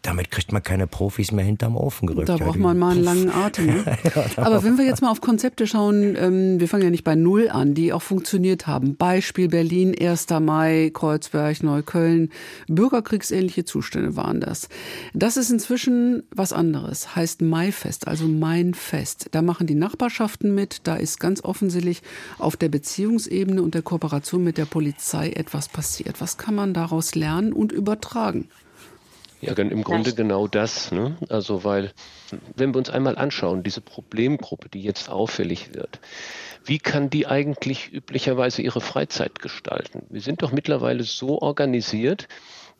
[0.03, 2.29] damit kriegt man keine Profis mehr hinterm Ofen gerückt.
[2.29, 3.67] Da braucht man mal einen langen Atem.
[3.67, 3.99] Ne?
[4.37, 7.49] Aber wenn wir jetzt mal auf Konzepte schauen, ähm, wir fangen ja nicht bei Null
[7.51, 8.95] an, die auch funktioniert haben.
[8.95, 10.29] Beispiel Berlin, 1.
[10.41, 12.31] Mai, Kreuzberg, Neukölln.
[12.69, 14.69] Bürgerkriegsähnliche Zustände waren das.
[15.13, 19.31] Das ist inzwischen was anderes, heißt Maifest, also mein Fest.
[19.33, 22.03] Da machen die Nachbarschaften mit, da ist ganz offensichtlich
[22.39, 26.21] auf der Beziehungsebene und der Kooperation mit der Polizei etwas passiert.
[26.21, 28.49] Was kann man daraus lernen und übertragen?
[29.41, 30.93] Ja, im Grunde genau das.
[30.93, 31.17] Ne?
[31.29, 31.93] Also, weil,
[32.57, 36.01] wenn wir uns einmal anschauen, diese Problemgruppe, die jetzt auffällig wird,
[36.65, 40.03] wie kann die eigentlich üblicherweise ihre Freizeit gestalten?
[40.11, 42.29] Wir sind doch mittlerweile so organisiert,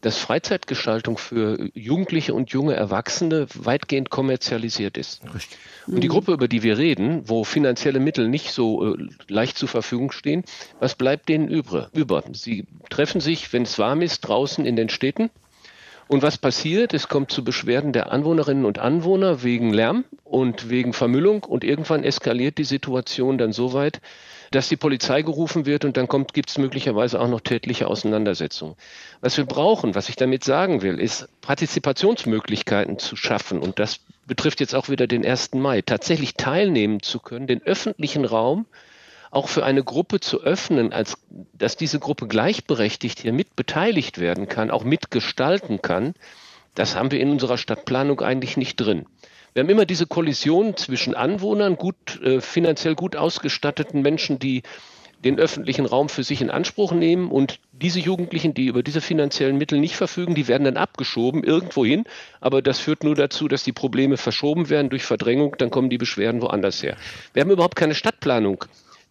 [0.01, 5.23] dass Freizeitgestaltung für Jugendliche und junge Erwachsene weitgehend kommerzialisiert ist.
[5.35, 5.59] Richtig.
[5.87, 9.69] Und die Gruppe, über die wir reden, wo finanzielle Mittel nicht so äh, leicht zur
[9.69, 10.45] Verfügung stehen,
[10.79, 11.91] was bleibt denen über?
[12.33, 15.31] Sie treffen sich, wenn es warm ist, draußen in den Städten
[16.11, 16.93] und was passiert?
[16.93, 22.03] Es kommt zu Beschwerden der Anwohnerinnen und Anwohner wegen Lärm und wegen Vermüllung und irgendwann
[22.03, 24.01] eskaliert die Situation dann so weit,
[24.51, 28.75] dass die Polizei gerufen wird und dann gibt es möglicherweise auch noch tätliche Auseinandersetzungen.
[29.21, 34.59] Was wir brauchen, was ich damit sagen will, ist Partizipationsmöglichkeiten zu schaffen und das betrifft
[34.59, 35.55] jetzt auch wieder den 1.
[35.55, 38.67] Mai, tatsächlich teilnehmen zu können, den öffentlichen Raum
[39.31, 41.17] auch für eine Gruppe zu öffnen, als
[41.53, 46.15] dass diese Gruppe gleichberechtigt hier mit beteiligt werden kann, auch mitgestalten kann,
[46.75, 49.07] das haben wir in unserer Stadtplanung eigentlich nicht drin.
[49.53, 54.63] Wir haben immer diese Kollision zwischen Anwohnern, gut, äh, finanziell gut ausgestatteten Menschen, die
[55.25, 59.59] den öffentlichen Raum für sich in Anspruch nehmen und diese Jugendlichen, die über diese finanziellen
[59.59, 62.05] Mittel nicht verfügen, die werden dann abgeschoben irgendwo hin,
[62.41, 65.99] aber das führt nur dazu, dass die Probleme verschoben werden durch Verdrängung, dann kommen die
[65.99, 66.97] Beschwerden woanders her.
[67.35, 68.65] Wir haben überhaupt keine Stadtplanung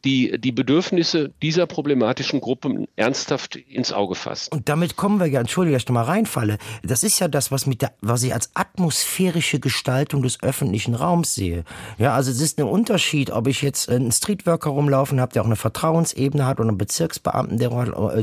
[0.06, 4.52] die die Bedürfnisse dieser problematischen Gruppen ernsthaft ins Auge fasst.
[4.52, 6.58] Und damit kommen wir ja, entschuldige, dass ich mal reinfalle.
[6.84, 11.36] Das ist ja das, was mit der, was ich als atmosphärische Gestaltung des öffentlichen Raums
[11.36, 11.64] sehe.
[11.98, 15.48] Ja, also es ist ein Unterschied, ob ich jetzt einen Streetworker rumlaufen habe, der auch
[15.48, 17.70] eine Vertrauensebene hat oder einen Bezirksbeamten, der,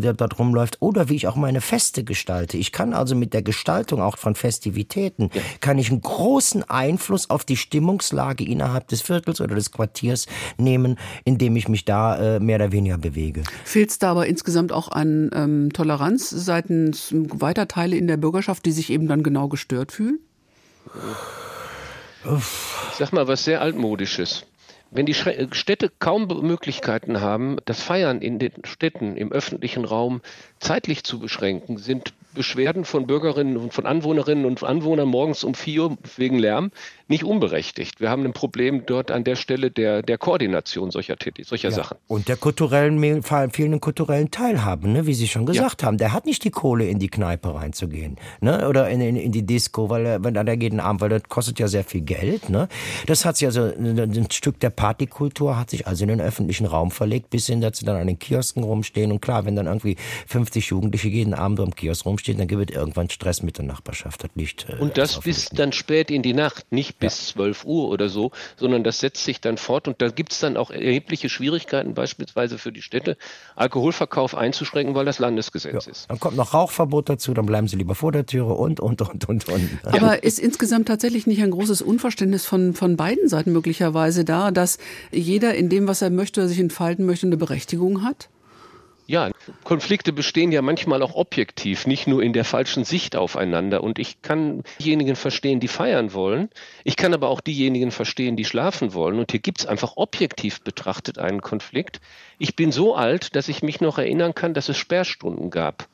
[0.01, 2.57] der dort rumläuft, oder wie ich auch meine Feste gestalte.
[2.57, 5.43] Ich kann also mit der Gestaltung auch von Festivitäten, ja.
[5.61, 10.99] kann ich einen großen Einfluss auf die Stimmungslage innerhalb des Viertels oder des Quartiers nehmen,
[11.25, 13.43] indem ich ich mich da äh, mehr oder weniger bewege.
[13.65, 18.65] Fehlt es da aber insgesamt auch an ähm, Toleranz seitens weiter Teile in der Bürgerschaft,
[18.65, 20.21] die sich eben dann genau gestört fühlen?
[22.25, 24.47] Ich sag mal was sehr altmodisches.
[24.91, 30.21] Wenn die Städte kaum Möglichkeiten haben, das Feiern in den Städten im öffentlichen Raum
[30.61, 35.85] zeitlich zu beschränken, sind Beschwerden von Bürgerinnen und von Anwohnerinnen und Anwohnern morgens um vier
[35.85, 36.71] Uhr wegen Lärm
[37.09, 38.01] nicht unberechtigt.
[38.01, 41.75] Wir haben ein Problem dort an der Stelle der, der Koordination solcher, solcher ja.
[41.75, 41.97] Sachen.
[42.09, 45.07] Und der kulturellen, fehlenden kulturellen Teilhabe, ne?
[45.07, 45.87] wie Sie schon gesagt ja.
[45.87, 45.99] haben.
[45.99, 48.69] Der hat nicht die Kohle, in die Kneipe reinzugehen ne?
[48.69, 51.59] oder in, in, in die Disco, weil er, wenn er jeden Abend, weil das kostet
[51.59, 52.51] ja sehr viel Geld.
[52.51, 52.69] Ne?
[53.07, 56.91] Das hat sich also, ein Stück der Partykultur hat sich also in den öffentlichen Raum
[56.91, 59.13] verlegt, bis hin, dass sie dann an den Kiosken rumstehen.
[59.13, 59.97] Und klar, wenn dann irgendwie
[60.47, 64.23] 50 Jugendliche jeden Abend am Kiosk rumstehen, dann gibt es irgendwann Stress mit der Nachbarschaft.
[64.23, 67.35] Das liegt, äh, und das bis dann spät in die Nacht, nicht bis ja.
[67.35, 70.57] 12 Uhr oder so, sondern das setzt sich dann fort und da gibt es dann
[70.57, 73.17] auch erhebliche Schwierigkeiten, beispielsweise für die Städte,
[73.57, 75.91] Alkoholverkauf einzuschränken, weil das Landesgesetz ja.
[75.91, 76.09] ist.
[76.09, 79.29] Dann kommt noch Rauchverbot dazu, dann bleiben sie lieber vor der Türe und, und, und,
[79.29, 79.79] und, und.
[79.85, 84.79] Aber ist insgesamt tatsächlich nicht ein großes Unverständnis von, von beiden Seiten möglicherweise da, dass
[85.11, 88.29] jeder in dem, was er möchte, oder sich entfalten möchte, eine Berechtigung hat?
[89.09, 89.31] Ja,
[89.63, 93.85] Konflikte bestehen ja manchmal auch objektiv, nicht nur in der falschen Sicht aufeinander.
[93.85, 96.51] Und ich kann diejenigen verstehen, die feiern wollen.
[96.83, 99.21] Ich kann aber auch diejenigen verstehen, die schlafen wollen.
[99.21, 102.01] Und hier gibt es einfach objektiv betrachtet einen Konflikt.
[102.39, 105.87] Ich bin so alt, dass ich mich noch erinnern kann, dass es Sperrstunden gab.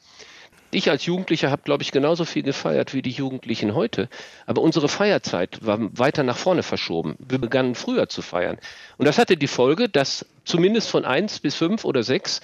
[0.75, 4.09] Ich als Jugendlicher habe, glaube ich, genauso viel gefeiert wie die Jugendlichen heute.
[4.47, 7.17] Aber unsere Feierzeit war weiter nach vorne verschoben.
[7.19, 8.57] Wir begannen früher zu feiern.
[8.97, 12.41] Und das hatte die Folge, dass zumindest von eins bis fünf oder sechs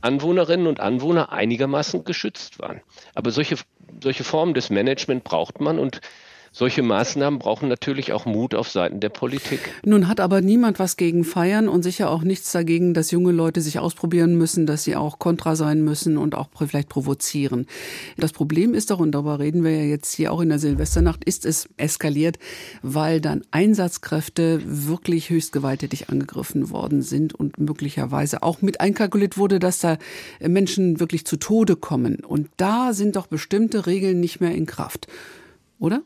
[0.00, 2.80] Anwohnerinnen und Anwohner einigermaßen geschützt waren.
[3.14, 3.56] Aber solche,
[4.02, 6.00] solche Formen des Management braucht man und
[6.52, 9.60] solche Maßnahmen brauchen natürlich auch Mut auf Seiten der Politik.
[9.84, 13.60] Nun hat aber niemand was gegen Feiern und sicher auch nichts dagegen, dass junge Leute
[13.60, 17.66] sich ausprobieren müssen, dass sie auch kontra sein müssen und auch vielleicht provozieren.
[18.16, 21.24] Das Problem ist doch, und darüber reden wir ja jetzt hier auch in der Silvesternacht,
[21.24, 22.38] ist es eskaliert,
[22.82, 29.58] weil dann Einsatzkräfte wirklich höchst gewalttätig angegriffen worden sind und möglicherweise auch mit einkalkuliert wurde,
[29.60, 29.98] dass da
[30.40, 32.24] Menschen wirklich zu Tode kommen.
[32.24, 35.06] Und da sind doch bestimmte Regeln nicht mehr in Kraft.
[35.78, 36.02] Oder?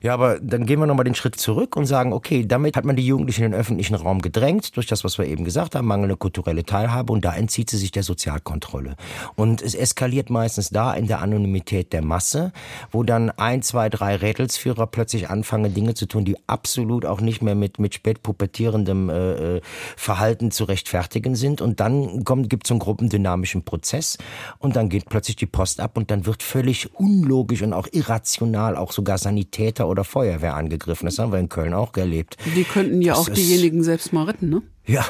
[0.00, 2.96] Ja, aber dann gehen wir nochmal den Schritt zurück und sagen, okay, damit hat man
[2.96, 6.16] die Jugendlichen in den öffentlichen Raum gedrängt, durch das, was wir eben gesagt haben, mangelnde
[6.16, 8.96] kulturelle Teilhabe und da entzieht sie sich der Sozialkontrolle.
[9.34, 12.52] Und es eskaliert meistens da in der Anonymität der Masse,
[12.90, 17.42] wo dann ein, zwei, drei Rädelsführer plötzlich anfangen, Dinge zu tun, die absolut auch nicht
[17.42, 19.60] mehr mit, mit spät pubertierendem äh, äh
[19.96, 21.60] Verhalten zu rechtfertigen sind.
[21.60, 24.18] Und dann gibt es einen gruppendynamischen Prozess
[24.58, 28.76] und dann geht plötzlich die Post ab und dann wird völlig unlogisch und auch irrational
[28.76, 31.06] auch sogar Sanitäter oder Feuerwehr angegriffen.
[31.06, 32.36] Das haben wir in Köln auch erlebt.
[32.54, 34.62] Die könnten ja das auch diejenigen selbst mal retten, ne?
[34.86, 35.04] Ja.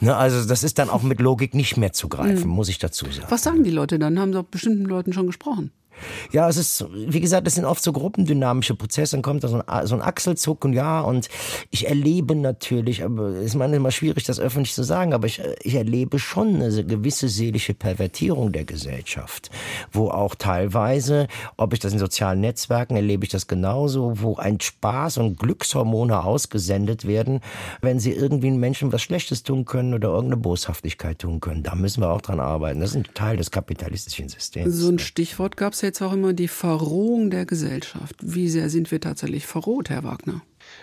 [0.00, 2.54] Ne, also das ist dann auch mit Logik nicht mehr zu greifen, mhm.
[2.54, 3.26] muss ich dazu sagen.
[3.30, 4.18] Was sagen die Leute dann?
[4.18, 5.70] Haben sie auch bestimmten Leuten schon gesprochen?
[6.32, 9.62] Ja, es ist, wie gesagt, das sind oft so gruppendynamische Prozesse, dann kommt da so
[9.66, 11.28] ein, so ein Achselzuck und ja, und
[11.70, 15.74] ich erlebe natürlich, aber es ist manchmal schwierig, das öffentlich zu sagen, aber ich, ich
[15.74, 19.50] erlebe schon eine gewisse seelische Pervertierung der Gesellschaft,
[19.92, 24.60] wo auch teilweise, ob ich das in sozialen Netzwerken erlebe ich das genauso, wo ein
[24.60, 27.40] Spaß und Glückshormone ausgesendet werden,
[27.80, 31.62] wenn sie irgendwie einen Menschen was Schlechtes tun können oder irgendeine Boshaftigkeit tun können.
[31.62, 32.80] Da müssen wir auch dran arbeiten.
[32.80, 34.74] Das ist ein Teil des kapitalistischen Systems.
[34.74, 38.16] So ein Stichwort gab es jetzt auch immer die Verrohung der Gesellschaft.
[38.20, 40.42] Wie sehr sind wir tatsächlich verroht, Herr Wagner?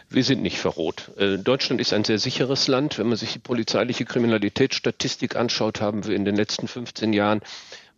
[0.09, 1.11] Wir sind nicht verroht.
[1.17, 2.97] Äh, Deutschland ist ein sehr sicheres Land.
[2.97, 7.41] Wenn man sich die polizeiliche Kriminalitätsstatistik anschaut, haben wir in den letzten 15 Jahren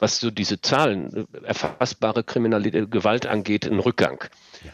[0.04, 4.24] was so diese Zahlen, äh, erfassbare Kriminalität, Gewalt angeht, einen Rückgang.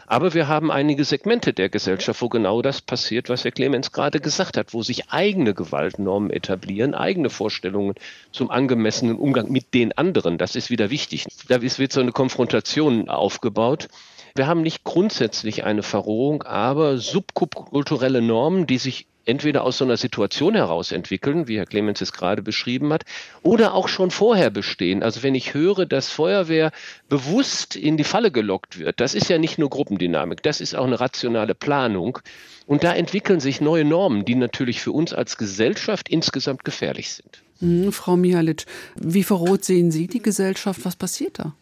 [0.06, 4.20] Aber wir haben einige Segmente der Gesellschaft, wo genau das passiert, was Herr Clemens gerade
[4.20, 7.94] gesagt hat, wo sich eigene Gewaltnormen etablieren, eigene Vorstellungen
[8.32, 10.38] zum angemessenen Umgang mit den anderen.
[10.38, 11.26] Das ist wieder wichtig.
[11.48, 13.88] Da wird so eine Konfrontation aufgebaut.
[14.34, 19.96] Wir haben nicht grundsätzlich eine Verrohung, aber subkulturelle Normen, die sich entweder aus so einer
[19.96, 23.04] Situation heraus entwickeln, wie Herr Clemens es gerade beschrieben hat,
[23.42, 25.02] oder auch schon vorher bestehen.
[25.02, 26.72] Also wenn ich höre, dass Feuerwehr
[27.08, 30.86] bewusst in die Falle gelockt wird, das ist ja nicht nur Gruppendynamik, das ist auch
[30.86, 32.18] eine rationale Planung.
[32.66, 37.42] Und da entwickeln sich neue Normen, die natürlich für uns als Gesellschaft insgesamt gefährlich sind.
[37.60, 38.66] Mhm, Frau Mihalic,
[38.96, 40.84] wie verrot sehen Sie die Gesellschaft?
[40.84, 41.54] Was passiert da?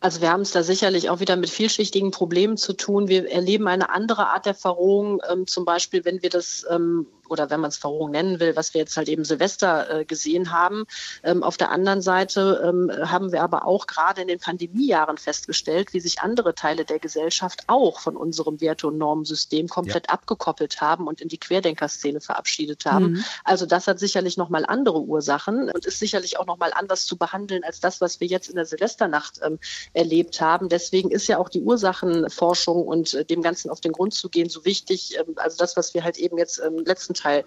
[0.00, 3.08] Also wir haben es da sicherlich auch wieder mit vielschichtigen Problemen zu tun.
[3.08, 7.50] Wir erleben eine andere Art der Verrohung, ähm, zum Beispiel, wenn wir das ähm, oder
[7.50, 10.84] wenn man es Verrohung nennen will, was wir jetzt halt eben Silvester äh, gesehen haben.
[11.22, 15.92] Ähm, auf der anderen Seite ähm, haben wir aber auch gerade in den Pandemiejahren festgestellt,
[15.92, 20.14] wie sich andere Teile der Gesellschaft auch von unserem Werte- und Normensystem komplett ja.
[20.14, 23.12] abgekoppelt haben und in die Querdenkerszene verabschiedet haben.
[23.12, 23.24] Mhm.
[23.44, 27.64] Also das hat sicherlich nochmal andere Ursachen und ist sicherlich auch nochmal anders zu behandeln
[27.64, 29.58] als das, was wir jetzt in der Silvesternacht ähm,
[29.92, 30.68] erlebt haben.
[30.68, 34.48] Deswegen ist ja auch die Ursachenforschung und äh, dem Ganzen auf den Grund zu gehen
[34.48, 35.18] so wichtig.
[35.18, 37.44] Ähm, also das, was wir halt eben jetzt im letzten Teil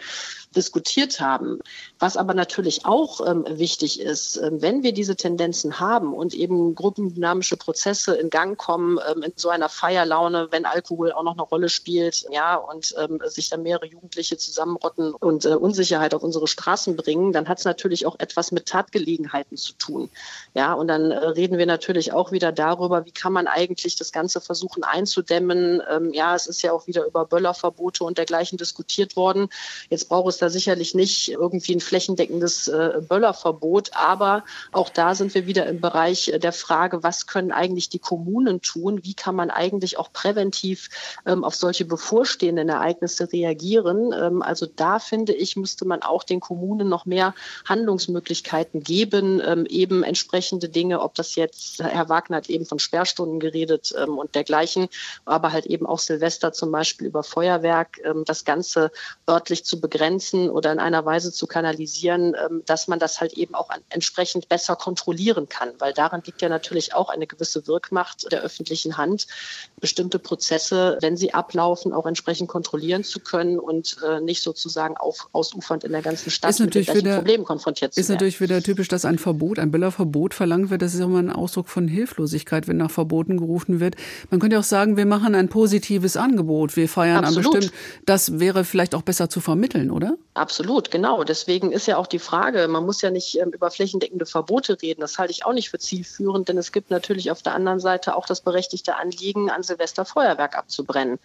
[0.56, 1.60] diskutiert haben.
[2.00, 6.76] Was aber natürlich auch ähm, wichtig ist, ähm, wenn wir diese Tendenzen haben und eben
[6.76, 11.44] gruppendynamische Prozesse in Gang kommen, ähm, in so einer Feierlaune, wenn Alkohol auch noch eine
[11.44, 16.48] Rolle spielt, ja, und ähm, sich dann mehrere Jugendliche zusammenrotten und äh, Unsicherheit auf unsere
[16.48, 20.10] Straßen bringen, dann hat es natürlich auch etwas mit Tatgelegenheiten zu tun.
[20.54, 24.12] Ja, und dann äh, reden wir natürlich auch wieder darüber, wie kann man eigentlich das
[24.12, 25.82] Ganze versuchen einzudämmen.
[25.90, 29.48] Ähm, ja, es ist ja auch wieder über Böllerverbote und dergleichen diskutiert worden.
[29.90, 35.34] Jetzt braucht es da sicherlich nicht irgendwie ein flächendeckendes äh, Böllerverbot, aber auch da sind
[35.34, 39.04] wir wieder im Bereich der Frage, was können eigentlich die Kommunen tun?
[39.04, 40.90] Wie kann man eigentlich auch präventiv
[41.26, 44.14] ähm, auf solche bevorstehenden Ereignisse reagieren?
[44.14, 47.34] Ähm, also da finde ich, müsste man auch den Kommunen noch mehr
[47.66, 53.40] Handlungsmöglichkeiten geben, ähm, eben entsprechende Dinge, ob das jetzt, Herr Wagner hat eben von Sperrstunden
[53.40, 54.88] geredet ähm, und dergleichen,
[55.26, 58.92] aber halt eben auch Silvester zum Beispiel über Feuerwerk, ähm, das Ganze
[59.52, 63.54] örtlich zu begrenzen oder in einer Weise zu kanalisieren, ähm, dass man das halt eben
[63.54, 65.70] auch entsprechend besser kontrollieren kann.
[65.80, 69.28] Weil daran liegt ja natürlich auch eine gewisse Wirkmacht der öffentlichen Hand,
[69.80, 75.28] bestimmte Prozesse, wenn sie ablaufen, auch entsprechend kontrollieren zu können und äh, nicht sozusagen auf,
[75.34, 78.04] ausufernd in der ganzen Stadt ist mit den wieder, Problemen konfrontiert zu werden.
[78.04, 80.82] Ist natürlich wieder typisch, dass ein Verbot, ein Böllerverbot verlangt wird.
[80.82, 83.96] Das ist immer ein Ausdruck von Hilflosigkeit, wenn nach Verboten gerufen wird.
[84.30, 86.78] Man könnte auch sagen, wir machen ein positives Angebot.
[86.78, 87.46] Wir feiern Absolut.
[87.46, 87.74] an bestimmt.
[88.06, 90.18] Das wäre vielleicht auch besser zu vermitteln, oder?
[90.34, 91.26] Absolut, genau.
[91.26, 95.02] Deswegen ist ja auch die Frage, man muss ja nicht ähm, über flächendeckende Verbote reden.
[95.02, 98.16] Das halte ich auch nicht für zielführend, denn es gibt natürlich auf der anderen Seite
[98.16, 101.20] auch das berechtigte Anliegen, an Silvester Feuerwerk abzubrennen.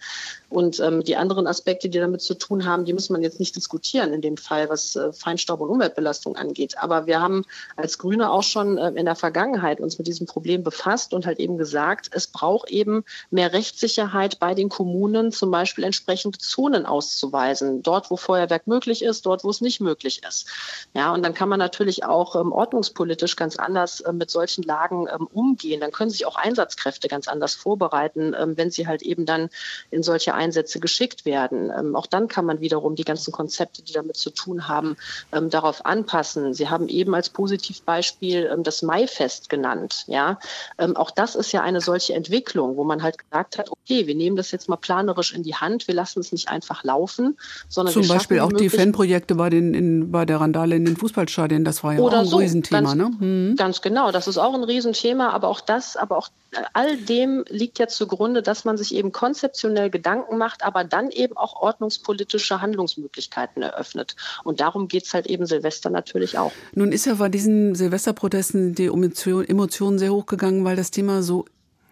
[0.49, 3.55] Und ähm, die anderen Aspekte, die damit zu tun haben, die muss man jetzt nicht
[3.55, 6.77] diskutieren in dem Fall, was äh, Feinstaub und Umweltbelastung angeht.
[6.77, 7.45] Aber wir haben
[7.77, 11.39] als Grüne auch schon äh, in der Vergangenheit uns mit diesem Problem befasst und halt
[11.39, 17.83] eben gesagt, es braucht eben mehr Rechtssicherheit bei den Kommunen, zum Beispiel entsprechende Zonen auszuweisen.
[17.83, 20.47] Dort, wo Feuerwerk möglich möglich ist, dort, wo es nicht möglich ist.
[20.93, 25.07] Ja, und dann kann man natürlich auch ähm, ordnungspolitisch ganz anders äh, mit solchen Lagen
[25.13, 25.81] ähm, umgehen.
[25.81, 29.49] Dann können sich auch Einsatzkräfte ganz anders vorbereiten, ähm, wenn sie halt eben dann
[29.91, 31.71] in solche Einsätze geschickt werden.
[31.77, 34.95] Ähm, auch dann kann man wiederum die ganzen Konzepte, die damit zu tun haben,
[35.31, 36.53] ähm, darauf anpassen.
[36.53, 40.03] Sie haben eben als Positivbeispiel ähm, das Maifest genannt.
[40.07, 40.39] Ja,
[40.95, 44.35] auch das ist ja eine solche Entwicklung, wo man halt gesagt hat, okay, wir nehmen
[44.35, 47.37] das jetzt mal planerisch in die Hand, wir lassen es nicht einfach laufen,
[47.67, 51.63] sondern zum Beispiel auch die Fanprojekte bei, den, in, bei der Randale in den Fußballstadien,
[51.63, 52.93] das war ja Oder auch ein so, Riesenthema.
[52.93, 53.11] Ganz, ne?
[53.19, 53.55] Mhm.
[53.55, 57.43] ganz genau, das ist auch ein Riesenthema, aber auch das, aber auch äh, all dem
[57.49, 62.61] liegt ja zugrunde, dass man sich eben konzeptionell Gedanken macht, aber dann eben auch ordnungspolitische
[62.61, 64.15] Handlungsmöglichkeiten eröffnet.
[64.43, 66.51] Und darum geht es halt eben Silvester natürlich auch.
[66.73, 71.45] Nun ist ja bei diesen Silvesterprotesten die Emotionen sehr hochgegangen, weil das Thema so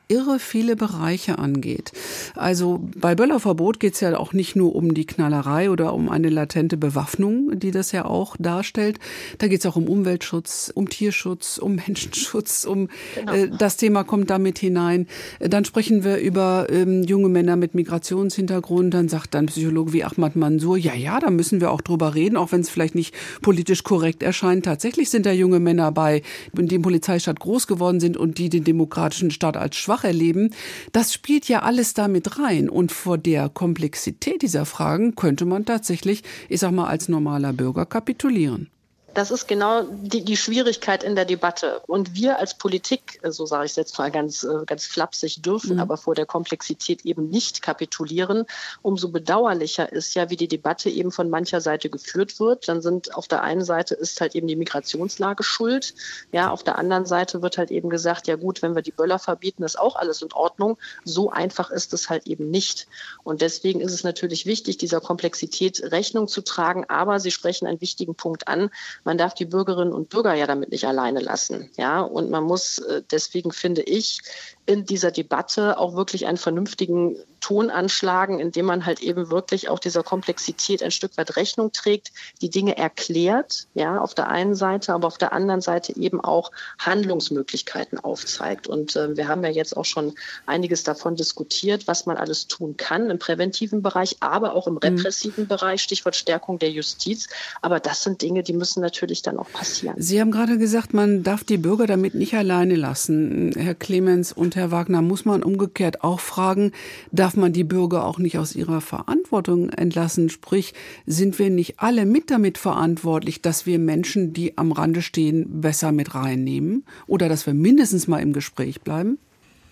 [0.08, 1.92] irre viele Bereiche angeht.
[2.36, 6.30] Also bei Böllerverbot geht es ja auch nicht nur um die Knallerei oder um eine
[6.30, 9.00] latente Bewaffnung, die das ja auch darstellt.
[9.38, 13.34] Da geht es auch um Umweltschutz, um Tierschutz, um Menschenschutz, um genau.
[13.34, 15.08] äh, das Thema kommt damit hinein.
[15.40, 18.94] Dann sprechen wir über ähm, junge Männer mit Migrationshintergrund.
[18.94, 22.38] Dann sagt dann Psychologe wie Ahmad Mansour, ja, ja, da müssen wir auch drüber reden,
[22.38, 24.66] auch wenn es vielleicht nicht politisch korrekt erscheint.
[24.66, 26.22] Tatsächlich sind da junge Männer bei,
[26.54, 30.52] die im Polizeistaat groß geworden sind und die den demokratischen Staat als schwach schwach erleben,
[30.92, 32.70] das spielt ja alles damit rein.
[32.70, 37.86] Und vor der Komplexität dieser Fragen könnte man tatsächlich, ich sag mal, als normaler Bürger
[37.86, 38.70] kapitulieren.
[39.16, 41.82] Das ist genau die, die Schwierigkeit in der Debatte.
[41.88, 45.76] Und wir als Politik, so sage ich es jetzt mal ganz, äh, ganz flapsig, dürfen
[45.76, 45.80] mhm.
[45.80, 48.46] aber vor der Komplexität eben nicht kapitulieren.
[48.82, 52.68] Umso bedauerlicher ist ja, wie die Debatte eben von mancher Seite geführt wird.
[52.68, 55.94] Dann sind auf der einen Seite ist halt eben die Migrationslage schuld.
[56.34, 59.18] Ja, auf der anderen Seite wird halt eben gesagt, ja gut, wenn wir die Böller
[59.18, 60.78] verbieten, ist auch alles in Ordnung.
[61.06, 62.88] So einfach ist es halt eben nicht.
[63.24, 66.84] Und deswegen ist es natürlich wichtig, dieser Komplexität Rechnung zu tragen.
[66.90, 68.70] Aber Sie sprechen einen wichtigen Punkt an
[69.06, 71.70] man darf die Bürgerinnen und Bürger ja damit nicht alleine lassen.
[71.78, 74.20] Ja, und man muss, äh, deswegen finde ich,
[74.66, 79.80] in dieser Debatte auch wirklich einen vernünftigen Ton anschlagen, indem man halt eben wirklich auch
[79.80, 82.12] dieser Komplexität ein Stück weit Rechnung trägt,
[82.42, 86.52] die Dinge erklärt, ja, auf der einen Seite, aber auf der anderen Seite eben auch
[86.80, 88.68] Handlungsmöglichkeiten aufzeigt.
[88.68, 90.14] Und äh, wir haben ja jetzt auch schon
[90.46, 94.80] einiges davon diskutiert, was man alles tun kann im präventiven Bereich, aber auch im mhm.
[94.80, 95.48] repressiven mhm.
[95.48, 97.28] Bereich, Stichwort Stärkung der Justiz.
[97.62, 99.96] Aber das sind Dinge, die müssen natürlich dann auch passieren.
[99.98, 103.54] Sie haben gerade gesagt, man darf die Bürger damit nicht alleine lassen.
[103.56, 106.72] Herr Clemens und Herr Wagner, muss man umgekehrt auch fragen,
[107.12, 110.30] darf man die Bürger auch nicht aus ihrer Verantwortung entlassen?
[110.30, 110.74] Sprich,
[111.06, 115.92] sind wir nicht alle mit damit verantwortlich, dass wir Menschen, die am Rande stehen, besser
[115.92, 116.86] mit reinnehmen?
[117.08, 119.18] Oder dass wir mindestens mal im Gespräch bleiben?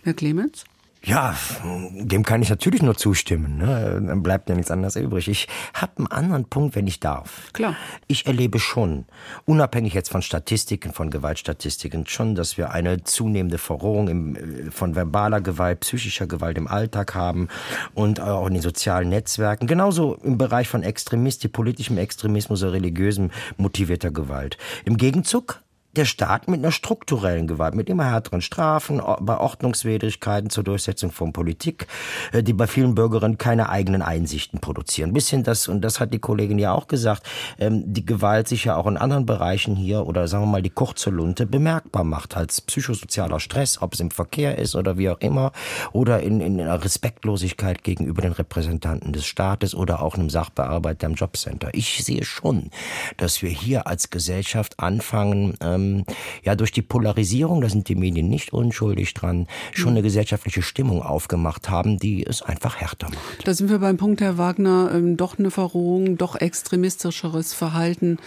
[0.04, 0.66] Herr Clemens?
[1.06, 3.58] Ja, dem kann ich natürlich nur zustimmen.
[3.58, 4.02] Ne?
[4.08, 5.28] Dann bleibt ja nichts anderes übrig.
[5.28, 7.52] Ich habe einen anderen Punkt, wenn ich darf.
[7.52, 7.76] Klar.
[8.08, 9.04] Ich erlebe schon,
[9.44, 14.96] unabhängig jetzt von Statistiken, von Gewaltstatistiken, schon, dass wir eine zunehmende Verrohung im, äh, von
[14.96, 17.50] verbaler Gewalt, psychischer Gewalt im Alltag haben
[17.94, 19.68] und auch in den sozialen Netzwerken.
[19.68, 24.58] Genauso im Bereich von Extremistik, politischem Extremismus oder religiösem motivierter Gewalt.
[24.86, 25.63] Im Gegenzug
[25.96, 31.34] der Staat mit einer strukturellen Gewalt, mit immer härteren Strafen, bei Ordnungswidrigkeiten zur Durchsetzung von
[31.34, 31.88] Politik,
[32.32, 35.14] äh, die bei vielen Bürgerinnen keine eigenen Einsichten produzieren.
[35.14, 37.24] Bis hin das, und das hat die Kollegin ja auch gesagt,
[37.60, 40.70] ähm, die Gewalt sich ja auch in anderen Bereichen hier oder sagen wir mal die
[40.70, 45.20] kurze Lunte bemerkbar macht als psychosozialer Stress, ob es im Verkehr ist oder wie auch
[45.20, 45.52] immer,
[45.92, 51.14] oder in, in einer Respektlosigkeit gegenüber den Repräsentanten des Staates oder auch einem Sachbearbeiter im
[51.14, 51.70] Jobcenter.
[51.74, 52.72] Ich sehe schon,
[53.18, 56.06] dass wir hier als Gesellschaft anfangen, ähm, ähm,
[56.44, 61.02] ja durch die Polarisierung, da sind die Medien nicht unschuldig dran, schon eine gesellschaftliche Stimmung
[61.02, 63.48] aufgemacht haben, die es einfach härter macht.
[63.48, 68.18] Da sind wir beim Punkt, Herr Wagner, ähm, doch eine Verrohung, doch extremistischeres Verhalten.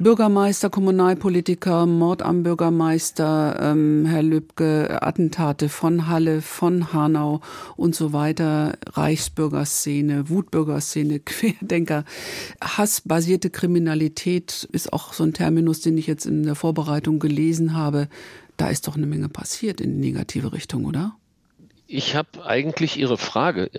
[0.00, 7.42] Bürgermeister, Kommunalpolitiker, Mord am Bürgermeister, ähm, Herr Lübcke, Attentate von Halle, von Hanau
[7.76, 12.06] und so weiter, Reichsbürgerszene, Wutbürgerszene, Querdenker,
[12.64, 18.08] hassbasierte Kriminalität ist auch so ein Terminus, den ich jetzt in der Vorbereitung gelesen habe.
[18.56, 21.14] Da ist doch eine Menge passiert in die negative Richtung, oder?
[21.86, 23.70] Ich habe eigentlich Ihre Frage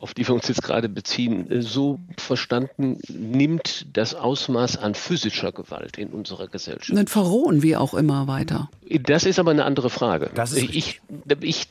[0.00, 5.52] auf die wir uns jetzt gerade beziehen, äh, so verstanden, nimmt das Ausmaß an physischer
[5.52, 6.96] Gewalt in unserer Gesellschaft.
[6.96, 8.70] Dann verrohen wir auch immer weiter.
[8.88, 10.30] Das ist aber eine andere Frage.
[10.34, 10.98] Das ist ich, ich,
[11.42, 11.68] ich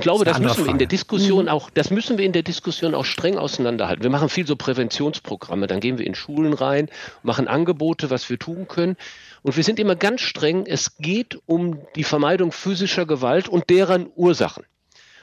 [0.00, 1.50] glaube, das, das müssen wir in der Diskussion mhm.
[1.50, 4.04] auch, das müssen wir in der Diskussion auch streng auseinanderhalten.
[4.04, 6.88] Wir machen viel so Präventionsprogramme, dann gehen wir in Schulen rein,
[7.24, 8.96] machen Angebote, was wir tun können.
[9.42, 10.66] Und wir sind immer ganz streng.
[10.66, 14.64] Es geht um die Vermeidung physischer Gewalt und deren Ursachen.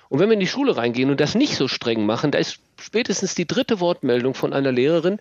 [0.10, 2.60] Und wenn wir in die Schule reingehen und das nicht so streng machen, da ist
[2.80, 5.20] spätestens die dritte Wortmeldung von einer Lehrerin.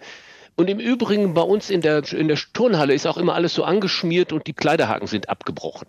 [0.55, 3.64] Und im Übrigen bei uns in der, in der Turnhalle ist auch immer alles so
[3.64, 5.87] angeschmiert und die Kleiderhaken sind abgebrochen.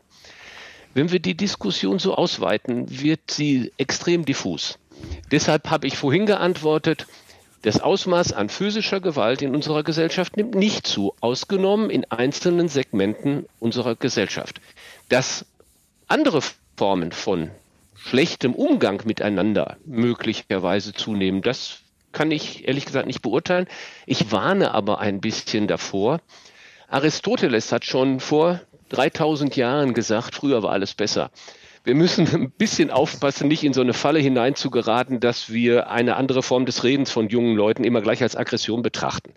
[0.94, 4.80] Wenn wir die Diskussion so ausweiten, wird sie extrem diffus.
[5.32, 7.06] Deshalb habe ich vorhin geantwortet,
[7.62, 13.46] das Ausmaß an physischer Gewalt in unserer Gesellschaft nimmt nicht zu, ausgenommen in einzelnen Segmenten
[13.60, 14.62] unserer Gesellschaft.
[15.10, 15.46] Dass
[16.08, 16.42] andere
[16.78, 17.52] Formen von
[18.10, 21.42] schlechtem Umgang miteinander möglicherweise zunehmen.
[21.42, 21.80] Das
[22.14, 23.68] kann ich ehrlich gesagt nicht beurteilen.
[24.06, 26.22] Ich warne aber ein bisschen davor.
[26.88, 31.32] Aristoteles hat schon vor 3000 Jahren gesagt, früher war alles besser.
[31.84, 35.90] Wir müssen ein bisschen aufpassen, nicht in so eine Falle hinein zu geraten, dass wir
[35.90, 39.34] eine andere Form des Redens von jungen Leuten immer gleich als Aggression betrachten.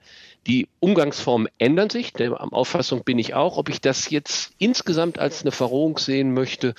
[0.47, 3.59] Die Umgangsformen ändern sich, der Auffassung bin ich auch.
[3.59, 6.75] Ob ich das jetzt insgesamt als eine Verrohung sehen möchte,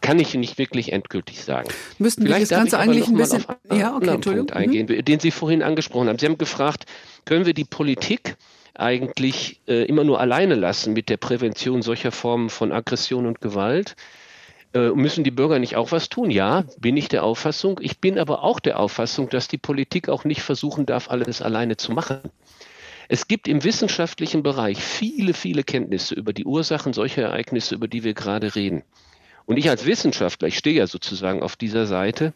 [0.00, 1.68] kann ich nicht wirklich endgültig sagen.
[1.98, 4.56] Müssten wir das Ganze eigentlich ein bisschen auf einen ja, okay, Punkt mhm.
[4.56, 5.04] eingehen, mhm.
[5.04, 6.18] den Sie vorhin angesprochen haben.
[6.18, 6.86] Sie haben gefragt,
[7.24, 8.36] können wir die Politik
[8.74, 13.96] eigentlich äh, immer nur alleine lassen mit der Prävention solcher Formen von Aggression und Gewalt?
[14.74, 16.30] Äh, müssen die Bürger nicht auch was tun?
[16.30, 17.80] Ja, bin ich der Auffassung.
[17.82, 21.76] Ich bin aber auch der Auffassung, dass die Politik auch nicht versuchen darf, alles alleine
[21.76, 22.20] zu machen.
[23.08, 28.02] Es gibt im wissenschaftlichen Bereich viele, viele Kenntnisse über die Ursachen solcher Ereignisse, über die
[28.02, 28.82] wir gerade reden.
[29.46, 32.32] Und ich als Wissenschaftler, ich stehe ja sozusagen auf dieser Seite,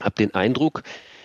[0.00, 0.82] habe den Eindruck,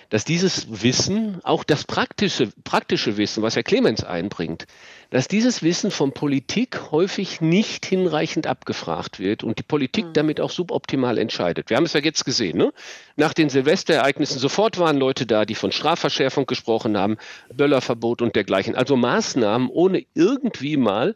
[0.09, 4.65] dass dieses Wissen, auch das praktische, praktische Wissen, was Herr Clemens einbringt,
[5.09, 10.13] dass dieses Wissen von Politik häufig nicht hinreichend abgefragt wird und die Politik mhm.
[10.13, 11.69] damit auch suboptimal entscheidet.
[11.69, 12.57] Wir haben es ja jetzt gesehen.
[12.57, 12.73] Ne?
[13.15, 17.17] Nach den Silvesterereignissen sofort waren Leute da, die von Strafverschärfung gesprochen haben,
[17.53, 18.75] Böllerverbot und dergleichen.
[18.75, 21.15] Also Maßnahmen, ohne irgendwie mal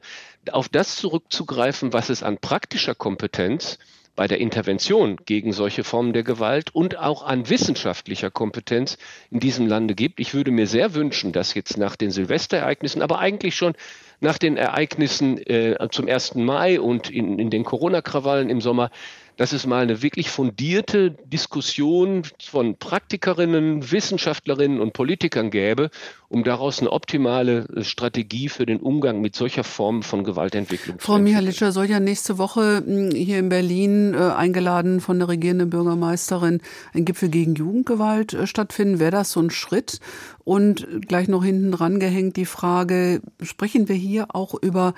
[0.51, 3.77] auf das zurückzugreifen, was es an praktischer Kompetenz
[4.15, 8.97] bei der Intervention gegen solche Formen der Gewalt und auch an wissenschaftlicher Kompetenz
[9.29, 10.19] in diesem Lande gibt.
[10.19, 13.73] Ich würde mir sehr wünschen, dass jetzt nach den Silvesterereignissen, aber eigentlich schon
[14.19, 16.35] nach den Ereignissen äh, zum 1.
[16.35, 18.91] Mai und in, in den Corona-Krawallen im Sommer,
[19.37, 25.89] dass es mal eine wirklich fundierte Diskussion von Praktikerinnen, Wissenschaftlerinnen und Politikern gäbe,
[26.29, 31.17] um daraus eine optimale äh, Strategie für den Umgang mit solcher Form von Gewaltentwicklung Frau
[31.17, 35.69] zu Mihalitscher soll ja nächste Woche hm, hier in Berlin äh, eingeladen von der regierenden
[35.69, 36.61] Bürgermeisterin
[36.93, 38.99] ein Gipfel gegen Jugendgewalt äh, stattfinden.
[38.99, 39.99] Wäre das so ein Schritt?
[40.43, 44.93] Und gleich noch hinten dran gehängt die Frage, sprechen wir hier auch über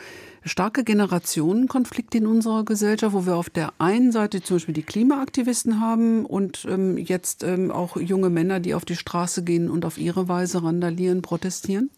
[0.46, 5.80] starke Generationenkonflikte in unserer Gesellschaft, wo wir auf der einen Seite zum Beispiel die Klimaaktivisten
[5.80, 9.98] haben und ähm, jetzt ähm, auch junge Männer, die auf die Straße gehen und auf
[9.98, 11.90] ihre Weise randalieren, protestieren?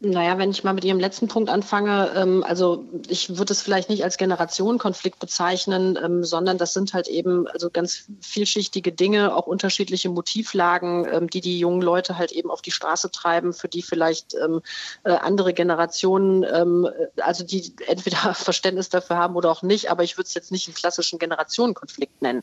[0.00, 3.88] Naja, wenn ich mal mit Ihrem letzten Punkt anfange, ähm, also ich würde es vielleicht
[3.88, 9.46] nicht als Generationenkonflikt bezeichnen, ähm, sondern das sind halt eben also ganz vielschichtige Dinge, auch
[9.46, 13.82] unterschiedliche Motivlagen, ähm, die die jungen Leute halt eben auf die Straße treiben, für die
[13.82, 14.62] vielleicht ähm,
[15.04, 16.88] äh, andere Generationen, ähm,
[17.20, 20.66] also die entweder Verständnis dafür haben oder auch nicht, aber ich würde es jetzt nicht
[20.68, 22.42] einen klassischen Generationenkonflikt nennen.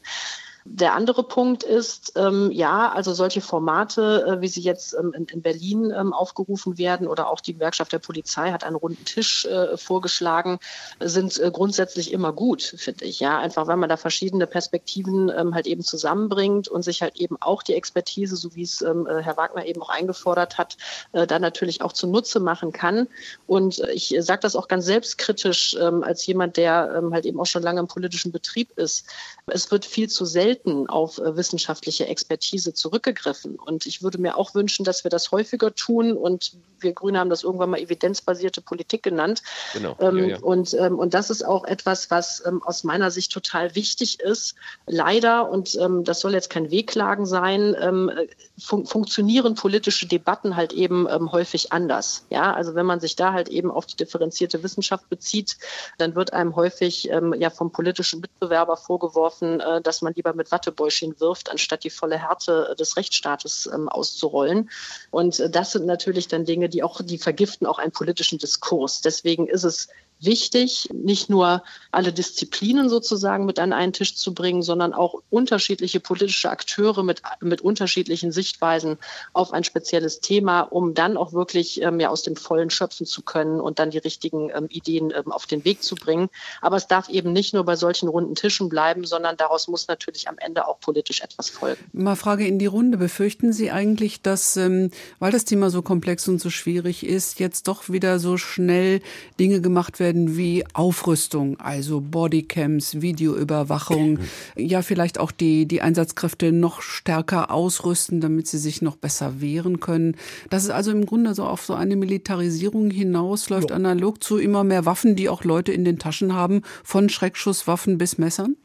[0.64, 5.26] Der andere Punkt ist, ähm, ja, also solche Formate, äh, wie sie jetzt ähm, in,
[5.26, 9.46] in, Berlin ähm, aufgerufen werden oder auch die Gewerkschaft der Polizei hat einen runden Tisch
[9.46, 10.60] äh, vorgeschlagen,
[11.00, 13.20] sind äh, grundsätzlich immer gut, finde ich.
[13.20, 17.38] Ja, einfach weil man da verschiedene Perspektiven ähm, halt eben zusammenbringt und sich halt eben
[17.40, 20.78] auch die Expertise, so wie es ähm, äh, Herr Wagner eben auch eingefordert hat,
[21.14, 23.08] äh, dann natürlich auch zunutze machen kann.
[23.48, 27.46] Und äh, ich sage das auch ganz selbstkritisch ähm, als jemand, der halt eben auch
[27.46, 29.08] schon lange im politischen Betrieb ist.
[29.48, 33.56] Es wird viel zu selten selten auf äh, wissenschaftliche Expertise zurückgegriffen.
[33.56, 36.14] Und ich würde mir auch wünschen, dass wir das häufiger tun.
[36.14, 39.42] Und wir Grüne haben das irgendwann mal evidenzbasierte Politik genannt.
[39.74, 39.96] Genau.
[40.00, 40.40] Ähm, ja, ja.
[40.40, 44.56] Und, ähm, und das ist auch etwas, was ähm, aus meiner Sicht total wichtig ist.
[44.88, 48.12] Leider, und ähm, das soll jetzt kein Wehklagen sein, ähm,
[48.60, 52.26] fun funktionieren politische Debatten halt eben ähm, häufig anders.
[52.30, 55.58] Ja, also wenn man sich da halt eben auf die differenzierte Wissenschaft bezieht,
[55.98, 60.52] dann wird einem häufig ja vom politischen Mitbewerber vorgeworfen, äh, dass man lieber mit mit
[60.52, 64.72] Wattebäuschen wirft, anstatt die volle Härte des Rechtsstaates ähm, auszurollen.
[65.12, 69.02] Und äh, das sind natürlich dann Dinge, die auch, die vergiften auch einen politischen Diskurs.
[69.02, 69.88] Deswegen ist es
[70.22, 76.00] wichtig, nicht nur alle Disziplinen sozusagen mit an einen Tisch zu bringen, sondern auch unterschiedliche
[76.00, 78.98] politische Akteure mit, mit unterschiedlichen Sichtweisen
[79.34, 83.22] auf ein spezielles Thema, um dann auch wirklich ähm, ja, aus dem Vollen schöpfen zu
[83.22, 86.30] können und dann die richtigen ähm, Ideen ähm, auf den Weg zu bringen.
[86.62, 90.28] Aber es darf eben nicht nur bei solchen runden Tischen bleiben, sondern daraus muss natürlich
[90.30, 91.84] am Ende auch politisch etwas folgen.
[91.94, 92.98] Mal Frage in die Runde.
[92.98, 97.68] Befürchten Sie eigentlich, dass, ähm, weil das Thema so komplex und so schwierig ist, jetzt
[97.68, 99.02] doch wieder so schnell
[99.40, 104.20] Dinge gemacht werden, werden wie Aufrüstung, also Bodycams, Videoüberwachung,
[104.58, 109.80] ja vielleicht auch die, die Einsatzkräfte noch stärker ausrüsten, damit sie sich noch besser wehren
[109.80, 110.18] können.
[110.50, 113.76] Dass es also im Grunde so auf so eine Militarisierung hinausläuft, ja.
[113.78, 118.18] analog zu immer mehr Waffen, die auch Leute in den Taschen haben, von Schreckschusswaffen bis
[118.18, 118.58] Messern?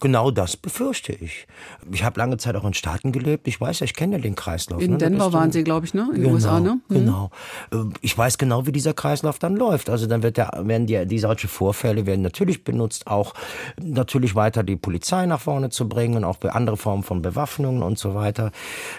[0.00, 1.46] Genau das befürchte ich.
[1.90, 3.48] Ich habe lange Zeit auch in Staaten gelebt.
[3.48, 4.82] Ich weiß ja, ich kenne ja den Kreislauf.
[4.82, 4.98] In ne?
[4.98, 6.08] Denver waren Sie, glaube ich, ne?
[6.10, 6.80] In den genau, USA, ne?
[6.88, 6.94] Mhm.
[6.94, 7.30] Genau.
[7.72, 9.88] Ähm, ich weiß genau, wie dieser Kreislauf dann läuft.
[9.88, 13.34] Also dann wird der, werden die, die solche Vorfälle werden natürlich benutzt, auch
[13.80, 17.98] natürlich weiter die Polizei nach vorne zu bringen und auch andere Formen von Bewaffnungen und
[17.98, 18.52] so weiter.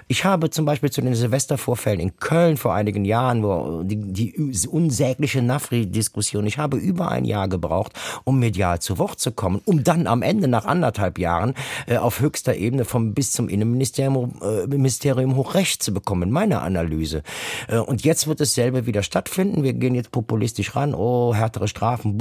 [0.07, 4.67] Ich habe zum Beispiel zu den Silvestervorfällen in Köln vor einigen Jahren, wo die, die
[4.67, 7.93] unsägliche Nafri-Diskussion, ich habe über ein Jahr gebraucht,
[8.23, 11.55] um medial zu Wort zu kommen, um dann am Ende nach anderthalb anderthalb Jahren
[11.87, 17.23] äh, auf höchster Ebene vom bis zum Innenministerium äh, zu bekommen, meine Analyse.
[17.67, 19.63] Äh, und jetzt wird dasselbe wieder stattfinden.
[19.63, 22.17] Wir gehen jetzt populistisch ran, oh, härtere Strafen,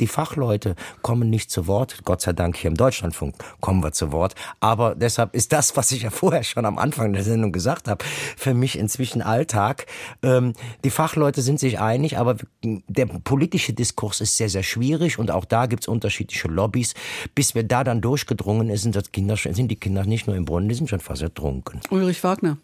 [0.00, 1.98] die Fachleute kommen nicht zu Wort.
[2.04, 4.34] Gott sei Dank hier im Deutschlandfunk kommen wir zu Wort.
[4.60, 8.04] Aber deshalb ist das, was ich ja vorher schon am Anfang der Sendung gesagt habe,
[8.36, 9.86] für mich inzwischen Alltag.
[10.22, 15.30] Ähm, die Fachleute sind sich einig, aber der politische Diskurs ist sehr, sehr schwierig und
[15.30, 16.94] auch da gibt es unterschiedliche Lobbys.
[17.34, 20.44] Bis wir da dann durchgedrungen ist, sind, das Kinder, sind die Kinder nicht nur im
[20.44, 21.80] Brunnen, die sind schon fast ertrunken.
[21.90, 22.58] Ulrich Wagner.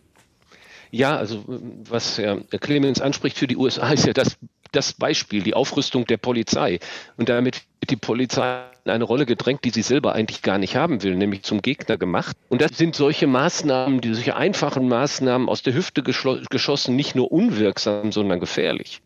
[0.90, 4.38] Ja, also was Herr Clemens anspricht für die USA ist ja das,
[4.72, 6.78] das Beispiel, die Aufrüstung der Polizei.
[7.16, 10.76] Und damit wird die Polizei in eine Rolle gedrängt, die sie selber eigentlich gar nicht
[10.76, 12.36] haben will, nämlich zum Gegner gemacht.
[12.48, 17.30] Und das sind solche Maßnahmen, die solche einfachen Maßnahmen aus der Hüfte geschossen, nicht nur
[17.30, 19.02] unwirksam, sondern gefährlich.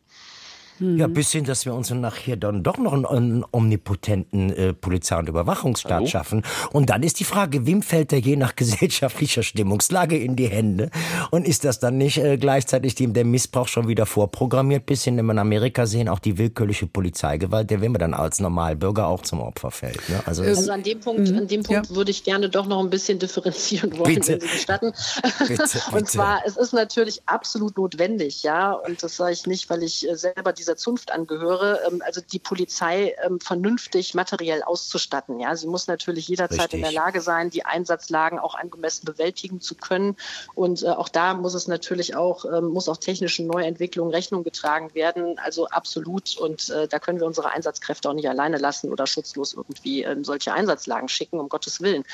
[0.78, 1.12] Ja, mhm.
[1.12, 5.28] bis hin, dass wir uns nachher dann doch noch einen, einen omnipotenten äh, Polizei- und
[5.28, 6.06] Überwachungsstaat Hallo?
[6.06, 6.42] schaffen.
[6.72, 10.90] Und dann ist die Frage, wem fällt der je nach gesellschaftlicher Stimmungslage in die Hände?
[11.30, 15.16] Und ist das dann nicht äh, gleichzeitig dem der Missbrauch schon wieder vorprogrammiert, bis hin,
[15.16, 19.06] wenn wir in Amerika sehen, auch die willkürliche Polizeigewalt, der wenn man dann als Normalbürger
[19.06, 20.08] auch zum Opfer fällt.
[20.08, 20.20] Ne?
[20.26, 21.38] Also, also, an dem Punkt, mhm.
[21.38, 21.96] an dem Punkt ja.
[21.96, 24.32] würde ich gerne doch noch ein bisschen differenzieren wollen, bitte.
[24.32, 24.92] wenn Sie gestatten.
[25.22, 25.80] Bitte, bitte.
[25.92, 30.08] Und zwar, es ist natürlich absolut notwendig, ja, und das sage ich nicht, weil ich
[30.08, 35.40] äh, selber dieser Zunft angehöre, ähm, also die Polizei ähm, vernünftig materiell auszustatten.
[35.40, 36.78] Ja, sie muss natürlich jederzeit Richtig.
[36.78, 40.16] in der Lage sein, die Einsatzlagen auch angemessen bewältigen zu können.
[40.54, 44.94] Und äh, auch da muss es natürlich auch, ähm, muss auch technischen Neuentwicklungen Rechnung getragen
[44.94, 45.38] werden.
[45.38, 46.36] Also absolut.
[46.36, 50.24] Und äh, da können wir unsere Einsatzkräfte auch nicht alleine lassen oder schutzlos irgendwie in
[50.24, 52.04] solche Einsatzlagen schicken, um Gottes Willen.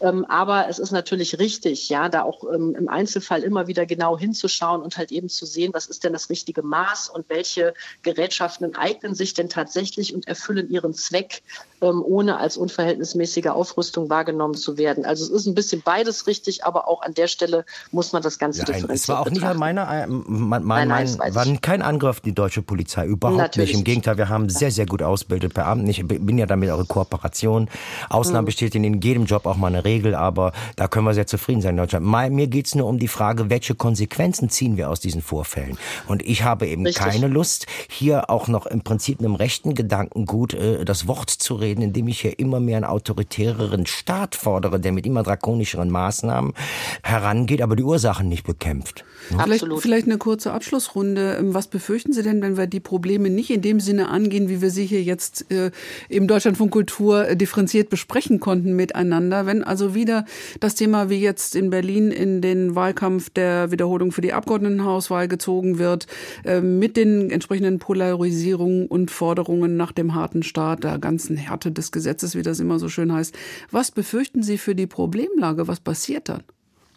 [0.00, 4.96] aber es ist natürlich richtig, ja, da auch im Einzelfall immer wieder genau hinzuschauen und
[4.96, 9.34] halt eben zu sehen, was ist denn das richtige Maß und welche Gerätschaften eignen sich
[9.34, 11.42] denn tatsächlich und erfüllen ihren Zweck,
[11.80, 15.04] ähm, ohne als unverhältnismäßige Aufrüstung wahrgenommen zu werden.
[15.04, 18.38] Also es ist ein bisschen beides richtig, aber auch an der Stelle muss man das
[18.38, 21.46] Ganze ja, differenziert Es war auch nicht an meiner, äh, mein, mein, nein, nein, war
[21.60, 23.78] kein Angriff auf die deutsche Polizei, überhaupt Natürlich nicht.
[23.78, 25.88] Im Gegenteil, wir haben sehr, sehr gut ausgebildete Beamten.
[25.88, 27.68] Ich bin ja damit eure Kooperation.
[28.10, 28.46] Ausnahmen mhm.
[28.46, 31.70] besteht in jedem Job auch mal eine Regel, aber da können wir sehr zufrieden sein
[31.70, 32.04] in Deutschland.
[32.04, 35.78] Mir geht es nur um die Frage, welche Konsequenzen ziehen wir aus diesen Vorfällen?
[36.06, 37.02] Und ich habe eben Richtig.
[37.02, 41.82] keine Lust, hier auch noch im Prinzip einem rechten Gedankengut äh, das Wort zu reden,
[41.82, 46.54] indem ich hier immer mehr einen autoritäreren Staat fordere, der mit immer drakonischeren Maßnahmen
[47.02, 49.04] herangeht, aber die Ursachen nicht bekämpft.
[49.28, 49.40] Hm?
[49.40, 51.36] Vielleicht, vielleicht eine kurze Abschlussrunde.
[51.38, 54.60] Ähm, was befürchten Sie denn, wenn wir die Probleme nicht in dem Sinne angehen, wie
[54.60, 55.70] wir sie hier jetzt äh,
[56.08, 59.46] im Deutschlandfunk Kultur äh, differenziert besprechen konnten miteinander?
[59.46, 60.24] Wenn also wieder
[60.60, 65.78] das Thema wie jetzt in Berlin in den Wahlkampf der Wiederholung für die Abgeordnetenhauswahl gezogen
[65.78, 66.06] wird,
[66.44, 71.92] äh, mit den entsprechenden Polarisierungen und Forderungen nach dem harten Staat, der ganzen Härte des
[71.92, 73.34] Gesetzes, wie das immer so schön heißt.
[73.70, 75.68] Was befürchten Sie für die Problemlage?
[75.68, 76.42] Was passiert dann?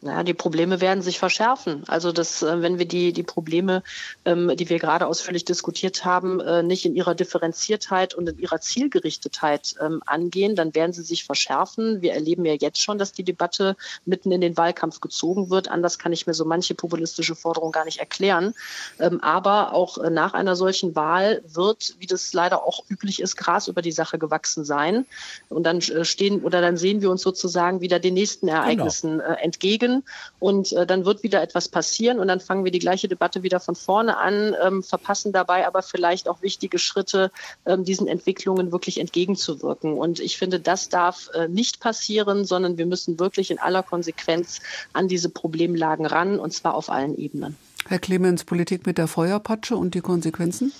[0.06, 1.84] Naja, die Probleme werden sich verschärfen.
[1.88, 3.82] Also das, äh, wenn wir die, die Probleme,
[4.24, 8.62] ähm, die wir gerade ausführlich diskutiert haben, äh, nicht in ihrer Differenziertheit und in ihrer
[8.62, 12.04] Zielgerichtetheit ähm, angehen, dann werden sie sich verschärfen.
[12.04, 13.76] Wir erleben ja jetzt schon, dass die Debatte
[14.06, 15.70] mitten in den Wahlkampf gezogen wird.
[15.70, 18.54] Anders kann ich mir so manche populistische Forderung gar nicht erklären.
[19.00, 23.38] Ähm, aber auch äh, nach einer solchen Wahl wird, wie das leider auch üblich ist,
[23.38, 25.08] Gras über die Sache gewachsen sein.
[25.50, 28.60] Und dann stehen oder dann sehen wir uns sozusagen wieder den nächsten genau.
[28.60, 29.34] Ereignissen genau.
[29.34, 29.95] entgegen
[30.40, 33.60] und äh, dann wird wieder etwas passieren und dann fangen wir die gleiche Debatte wieder
[33.60, 37.32] von vorne an, ähm, verpassen dabei aber vielleicht auch wichtige Schritte,
[37.66, 39.94] ähm, diesen Entwicklungen wirklich entgegenzuwirken.
[39.94, 44.60] Und ich finde, das darf äh, nicht passieren, sondern wir müssen wirklich in aller Konsequenz
[44.94, 47.58] an diese Problemlagen ran und zwar auf allen Ebenen.
[47.88, 50.72] Herr Clemens, Politik mit der Feuerpatsche und die Konsequenzen?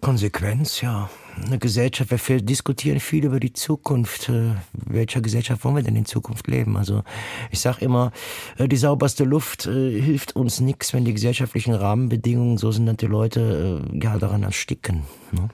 [0.00, 1.10] Konsequenz, ja
[1.44, 4.28] eine Gesellschaft, wir diskutieren viel über die Zukunft.
[4.28, 6.76] Äh, welcher Gesellschaft wollen wir denn in Zukunft leben?
[6.76, 7.02] Also
[7.50, 8.12] ich sage immer,
[8.58, 12.96] äh, die sauberste Luft äh, hilft uns nichts, wenn die gesellschaftlichen Rahmenbedingungen so sind, dass
[12.96, 15.02] die Leute ja daran ersticken.
[15.32, 15.48] Ne?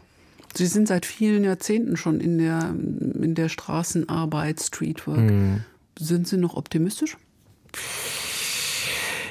[0.55, 5.19] Sie sind seit vielen Jahrzehnten schon in der, in der Straßenarbeit, Streetwork.
[5.19, 5.65] Hm.
[5.99, 7.17] Sind Sie noch optimistisch?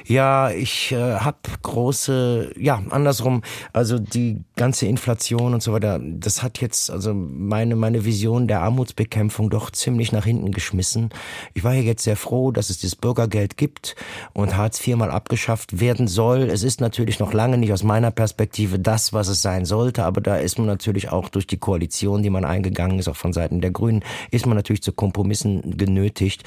[0.08, 3.41] Ja, ich äh, habe große, ja, andersrum,
[3.74, 8.62] also die ganze Inflation und so weiter, das hat jetzt also meine, meine Vision der
[8.62, 11.10] Armutsbekämpfung doch ziemlich nach hinten geschmissen.
[11.56, 13.95] Ich war ja jetzt sehr froh, dass es das Bürgergeld gibt
[14.34, 16.43] und Hartz IV mal abgeschafft werden soll.
[16.51, 20.22] Es ist natürlich noch lange nicht aus meiner Perspektive das, was es sein sollte, aber
[20.22, 23.60] da ist man natürlich auch durch die Koalition, die man eingegangen ist, auch von Seiten
[23.60, 26.43] der Grünen, ist man natürlich zu Kompromissen genötigt.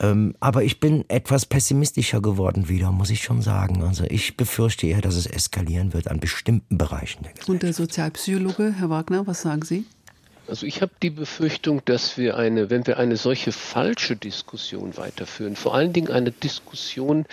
[0.00, 3.82] Ähm, aber ich bin etwas pessimistischer geworden wieder muss ich schon sagen.
[3.82, 7.48] Also ich befürchte eher, dass es eskalieren wird an bestimmten Bereichen der Gesellschaft.
[7.48, 9.84] Und der Sozialpsychologe, Herr Wagner, was sagen Sie?
[10.48, 15.56] Also ich habe die Befürchtung, dass wir eine, wenn wir eine solche falsche Diskussion weiterführen,
[15.56, 17.26] vor allen Dingen eine Diskussion,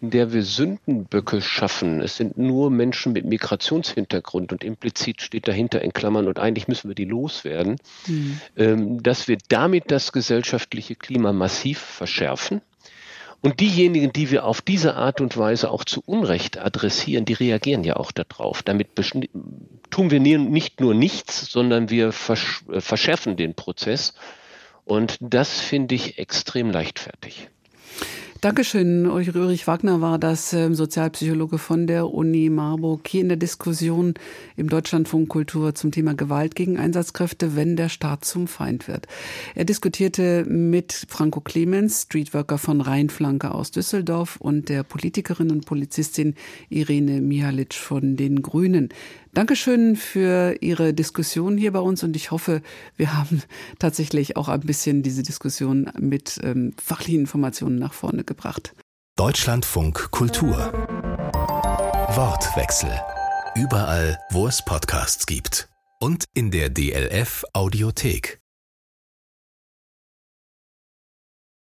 [0.00, 2.00] in der wir Sündenböcke schaffen.
[2.00, 6.88] Es sind nur Menschen mit Migrationshintergrund und implizit steht dahinter in Klammern und eigentlich müssen
[6.88, 9.02] wir die loswerden, mhm.
[9.02, 12.60] dass wir damit das gesellschaftliche Klima massiv verschärfen
[13.42, 17.84] und diejenigen, die wir auf diese Art und Weise auch zu Unrecht adressieren, die reagieren
[17.84, 18.62] ja auch darauf.
[18.62, 18.88] Damit
[19.90, 24.14] tun wir nicht nur nichts, sondern wir versch äh, verschärfen den Prozess.
[24.84, 27.48] Und das finde ich extrem leichtfertig.
[28.42, 29.06] Dankeschön.
[29.06, 34.12] Ulrich Wagner war das ähm, Sozialpsychologe von der Uni Marburg hier in der Diskussion
[34.56, 39.06] im Deutschlandfunk Kultur zum Thema Gewalt gegen Einsatzkräfte, wenn der Staat zum Feind wird.
[39.54, 46.34] Er diskutierte mit Franco Clemens, Streetworker von Rheinflanke aus Düsseldorf und der Politikerin und Polizistin
[46.68, 48.90] Irene Mihalic von den Grünen.
[49.36, 52.62] Dankeschön für Ihre Diskussion hier bei uns und ich hoffe,
[52.96, 53.42] wir haben
[53.78, 58.72] tatsächlich auch ein bisschen diese Diskussion mit ähm, fachlichen Informationen nach vorne gebracht.
[59.16, 60.56] Deutschlandfunk Kultur.
[62.14, 62.90] Wortwechsel.
[63.54, 65.68] Überall, wo es Podcasts gibt.
[66.00, 68.40] Und in der DLF Audiothek.